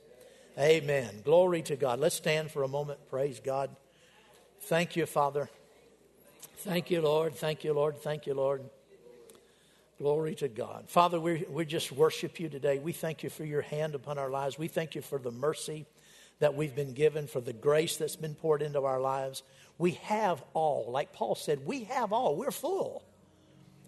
Amen. 0.60 1.10
Glory 1.24 1.64
to 1.64 1.76
God. 1.76 2.00
Let's 2.00 2.16
stand 2.16 2.52
for 2.52 2.64
a 2.64 2.68
moment. 2.68 3.00
Praise 3.10 3.42
God. 3.44 3.76
Thank 4.62 4.96
you, 4.96 5.08
Father. 5.08 5.50
Thank 6.60 6.92
you, 6.92 7.02
Lord. 7.02 7.36
Thank 7.36 7.64
you, 7.64 7.74
Lord. 7.74 7.98
Thank 8.02 8.28
you, 8.28 8.36
Lord. 8.36 8.62
Glory 9.98 10.36
to 10.36 10.48
God. 10.48 10.86
Father, 10.88 11.20
we, 11.20 11.46
we 11.50 11.66
just 11.66 11.92
worship 11.92 12.40
you 12.40 12.48
today. 12.48 12.78
We 12.78 12.92
thank 12.92 13.24
you 13.24 13.30
for 13.30 13.44
your 13.44 13.62
hand 13.62 13.96
upon 13.96 14.18
our 14.18 14.30
lives. 14.30 14.58
We 14.58 14.68
thank 14.68 14.94
you 14.94 15.02
for 15.02 15.18
the 15.18 15.32
mercy 15.32 15.86
that 16.40 16.56
we've 16.56 16.76
been 16.76 16.94
given, 16.94 17.28
for 17.28 17.42
the 17.42 17.54
grace 17.54 17.98
that's 17.98 18.16
been 18.16 18.36
poured 18.36 18.62
into 18.62 18.84
our 18.84 19.00
lives. 19.00 19.44
We 19.78 19.92
have 20.04 20.44
all. 20.54 20.92
Like 20.92 21.14
Paul 21.14 21.36
said, 21.36 21.66
we 21.66 21.86
have 21.86 22.14
all. 22.14 22.36
We're 22.36 22.52
full. 22.52 23.04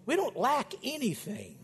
We 0.06 0.16
don't 0.16 0.36
lack 0.36 0.72
anything. 0.82 1.56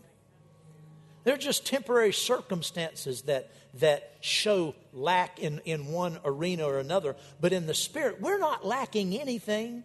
They're 1.23 1.37
just 1.37 1.65
temporary 1.65 2.13
circumstances 2.13 3.23
that, 3.23 3.49
that 3.79 4.13
show 4.21 4.75
lack 4.93 5.39
in, 5.39 5.59
in 5.65 5.87
one 5.87 6.19
arena 6.23 6.65
or 6.65 6.77
another. 6.77 7.15
But 7.41 7.51
in 7.51 7.65
the 7.65 7.73
spirit, 7.73 8.21
we're 8.21 8.37
not 8.37 8.63
lacking 8.63 9.19
anything. 9.19 9.83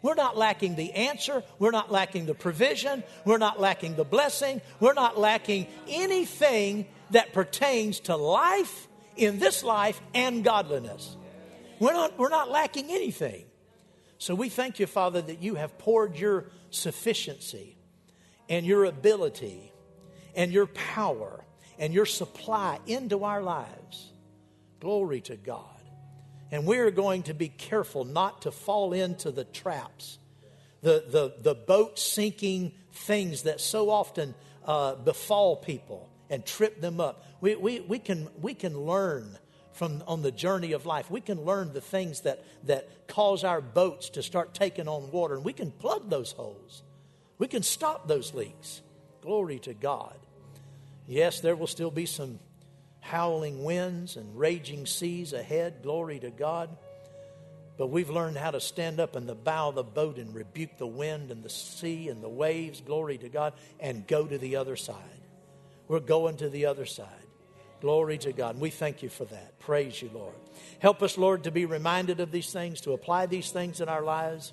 We're 0.00 0.14
not 0.14 0.38
lacking 0.38 0.76
the 0.76 0.92
answer. 0.92 1.42
We're 1.58 1.72
not 1.72 1.92
lacking 1.92 2.24
the 2.24 2.34
provision. 2.34 3.04
We're 3.26 3.38
not 3.38 3.60
lacking 3.60 3.96
the 3.96 4.04
blessing. 4.04 4.62
We're 4.80 4.94
not 4.94 5.18
lacking 5.18 5.66
anything 5.86 6.86
that 7.10 7.34
pertains 7.34 8.00
to 8.00 8.16
life 8.16 8.87
in 9.18 9.38
this 9.38 9.62
life 9.64 10.00
and 10.14 10.44
godliness. 10.44 11.16
We're 11.78 11.92
not, 11.92 12.18
we're 12.18 12.28
not 12.28 12.50
lacking 12.50 12.86
anything. 12.90 13.44
So 14.18 14.34
we 14.34 14.48
thank 14.48 14.78
you, 14.78 14.86
Father, 14.86 15.22
that 15.22 15.42
you 15.42 15.54
have 15.54 15.78
poured 15.78 16.16
your 16.16 16.46
sufficiency 16.70 17.76
and 18.48 18.66
your 18.66 18.84
ability 18.84 19.72
and 20.34 20.52
your 20.52 20.66
power 20.66 21.44
and 21.78 21.94
your 21.94 22.06
supply 22.06 22.78
into 22.86 23.24
our 23.24 23.42
lives. 23.42 24.12
Glory 24.80 25.20
to 25.22 25.36
God. 25.36 25.64
And 26.50 26.66
we're 26.66 26.90
going 26.90 27.24
to 27.24 27.34
be 27.34 27.48
careful 27.48 28.04
not 28.04 28.42
to 28.42 28.50
fall 28.50 28.92
into 28.92 29.30
the 29.30 29.44
traps, 29.44 30.18
the, 30.82 31.04
the, 31.06 31.34
the 31.42 31.54
boat 31.54 31.98
sinking 31.98 32.72
things 32.92 33.42
that 33.42 33.60
so 33.60 33.90
often 33.90 34.34
uh, 34.64 34.94
befall 34.96 35.56
people 35.56 36.08
and 36.30 36.44
trip 36.44 36.80
them 36.80 37.00
up. 37.00 37.24
We, 37.40 37.54
we, 37.56 37.80
we, 37.80 37.98
can, 37.98 38.28
we 38.40 38.54
can 38.54 38.78
learn 38.78 39.38
from 39.72 40.02
on 40.08 40.22
the 40.22 40.32
journey 40.32 40.72
of 40.72 40.86
life. 40.86 41.10
We 41.10 41.20
can 41.20 41.44
learn 41.44 41.72
the 41.72 41.80
things 41.80 42.22
that, 42.22 42.44
that 42.64 43.06
cause 43.06 43.44
our 43.44 43.60
boats 43.60 44.10
to 44.10 44.22
start 44.22 44.54
taking 44.54 44.88
on 44.88 45.10
water, 45.12 45.36
and 45.36 45.44
we 45.44 45.52
can 45.52 45.70
plug 45.70 46.10
those 46.10 46.32
holes. 46.32 46.82
We 47.38 47.46
can 47.46 47.62
stop 47.62 48.08
those 48.08 48.34
leaks. 48.34 48.82
Glory 49.22 49.60
to 49.60 49.74
God. 49.74 50.16
Yes, 51.06 51.40
there 51.40 51.54
will 51.54 51.68
still 51.68 51.90
be 51.92 52.06
some 52.06 52.40
howling 53.00 53.62
winds 53.62 54.16
and 54.16 54.38
raging 54.38 54.84
seas 54.84 55.32
ahead. 55.32 55.82
Glory 55.82 56.18
to 56.18 56.30
God. 56.30 56.76
But 57.78 57.86
we've 57.86 58.10
learned 58.10 58.36
how 58.36 58.50
to 58.50 58.60
stand 58.60 58.98
up 58.98 59.14
in 59.14 59.26
the 59.26 59.36
bow 59.36 59.68
of 59.68 59.76
the 59.76 59.84
boat 59.84 60.18
and 60.18 60.34
rebuke 60.34 60.76
the 60.78 60.86
wind 60.86 61.30
and 61.30 61.44
the 61.44 61.48
sea 61.48 62.08
and 62.08 62.22
the 62.22 62.28
waves. 62.28 62.80
Glory 62.80 63.16
to 63.18 63.28
God. 63.28 63.52
And 63.78 64.06
go 64.06 64.26
to 64.26 64.36
the 64.36 64.56
other 64.56 64.74
side. 64.74 64.96
We're 65.86 66.00
going 66.00 66.38
to 66.38 66.48
the 66.48 66.66
other 66.66 66.86
side. 66.86 67.06
Glory 67.80 68.18
to 68.18 68.32
God. 68.32 68.54
And 68.54 68.60
we 68.60 68.70
thank 68.70 69.02
you 69.02 69.08
for 69.08 69.24
that. 69.26 69.58
Praise 69.60 70.02
you, 70.02 70.10
Lord. 70.12 70.34
Help 70.80 71.02
us, 71.02 71.16
Lord, 71.16 71.44
to 71.44 71.50
be 71.50 71.64
reminded 71.64 72.20
of 72.20 72.32
these 72.32 72.52
things, 72.52 72.80
to 72.82 72.92
apply 72.92 73.26
these 73.26 73.50
things 73.50 73.80
in 73.80 73.88
our 73.88 74.02
lives. 74.02 74.52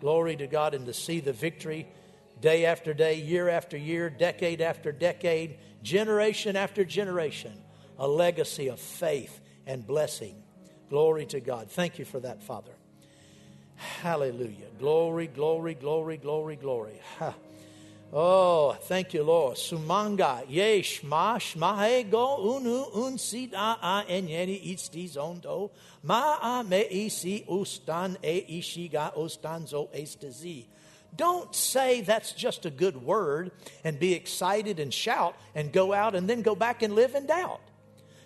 Glory 0.00 0.36
to 0.36 0.46
God 0.46 0.74
and 0.74 0.84
to 0.86 0.92
see 0.92 1.20
the 1.20 1.32
victory 1.32 1.86
day 2.40 2.66
after 2.66 2.92
day, 2.92 3.14
year 3.14 3.48
after 3.48 3.76
year, 3.76 4.10
decade 4.10 4.60
after 4.60 4.92
decade, 4.92 5.58
generation 5.82 6.56
after 6.56 6.84
generation, 6.84 7.52
a 7.98 8.06
legacy 8.06 8.68
of 8.68 8.80
faith 8.80 9.40
and 9.66 9.86
blessing. 9.86 10.42
Glory 10.90 11.26
to 11.26 11.40
God. 11.40 11.70
Thank 11.70 11.98
you 11.98 12.04
for 12.04 12.20
that, 12.20 12.42
Father. 12.42 12.72
Hallelujah. 13.76 14.68
Glory, 14.78 15.26
glory, 15.26 15.74
glory, 15.74 16.16
glory, 16.16 16.56
glory. 16.56 17.00
Ha. 17.18 17.34
Oh, 18.18 18.74
thank 18.84 19.12
you, 19.12 19.22
Lord. 19.22 19.58
Sumanga, 19.58 20.42
yesh, 20.48 21.04
mash, 21.04 21.54
shmahe, 21.54 22.10
go, 22.10 22.38
unu, 22.40 22.96
un, 22.96 23.50
da, 23.50 23.74
a, 23.74 24.04
enyeni, 24.08 24.72
isti, 24.72 25.06
zondo, 25.06 25.68
ma, 26.02 26.38
a, 26.40 26.64
me, 26.64 26.86
isi, 26.90 27.44
ustan, 27.46 28.16
e, 28.24 28.58
ishiga, 28.58 29.14
ustanzo, 29.14 29.90
estezi. 29.94 30.64
Don't 31.14 31.54
say 31.54 32.00
that's 32.00 32.32
just 32.32 32.64
a 32.64 32.70
good 32.70 32.96
word 32.96 33.50
and 33.84 33.98
be 33.98 34.14
excited 34.14 34.80
and 34.80 34.94
shout 34.94 35.36
and 35.54 35.70
go 35.70 35.92
out 35.92 36.14
and 36.14 36.26
then 36.26 36.40
go 36.40 36.54
back 36.54 36.82
and 36.82 36.94
live 36.94 37.14
in 37.14 37.26
doubt. 37.26 37.60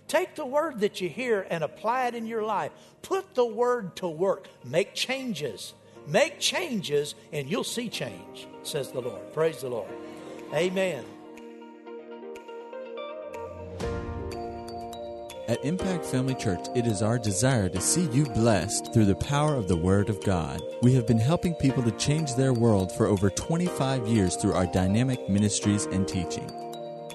Take 0.06 0.36
the 0.36 0.46
word 0.46 0.78
that 0.80 1.00
you 1.00 1.08
hear 1.08 1.44
and 1.50 1.64
apply 1.64 2.06
it 2.06 2.14
in 2.14 2.26
your 2.26 2.44
life. 2.44 2.70
Put 3.02 3.34
the 3.34 3.44
word 3.44 3.96
to 3.96 4.06
work. 4.06 4.46
Make 4.64 4.94
changes. 4.94 5.74
Make 6.10 6.40
changes 6.40 7.14
and 7.32 7.48
you'll 7.48 7.62
see 7.62 7.88
change, 7.88 8.48
says 8.64 8.90
the 8.90 9.00
Lord. 9.00 9.32
Praise 9.32 9.60
the 9.60 9.68
Lord. 9.68 9.90
Amen. 10.52 11.04
At 15.46 15.64
Impact 15.64 16.04
Family 16.04 16.34
Church, 16.34 16.66
it 16.76 16.86
is 16.86 17.02
our 17.02 17.18
desire 17.18 17.68
to 17.68 17.80
see 17.80 18.04
you 18.12 18.24
blessed 18.24 18.92
through 18.92 19.06
the 19.06 19.16
power 19.16 19.54
of 19.54 19.68
the 19.68 19.76
Word 19.76 20.08
of 20.08 20.22
God. 20.24 20.60
We 20.82 20.94
have 20.94 21.06
been 21.06 21.18
helping 21.18 21.54
people 21.54 21.82
to 21.84 21.90
change 21.92 22.34
their 22.34 22.52
world 22.52 22.92
for 22.92 23.06
over 23.06 23.30
25 23.30 24.06
years 24.06 24.36
through 24.36 24.54
our 24.54 24.66
dynamic 24.66 25.28
ministries 25.28 25.86
and 25.86 26.06
teaching. 26.06 26.69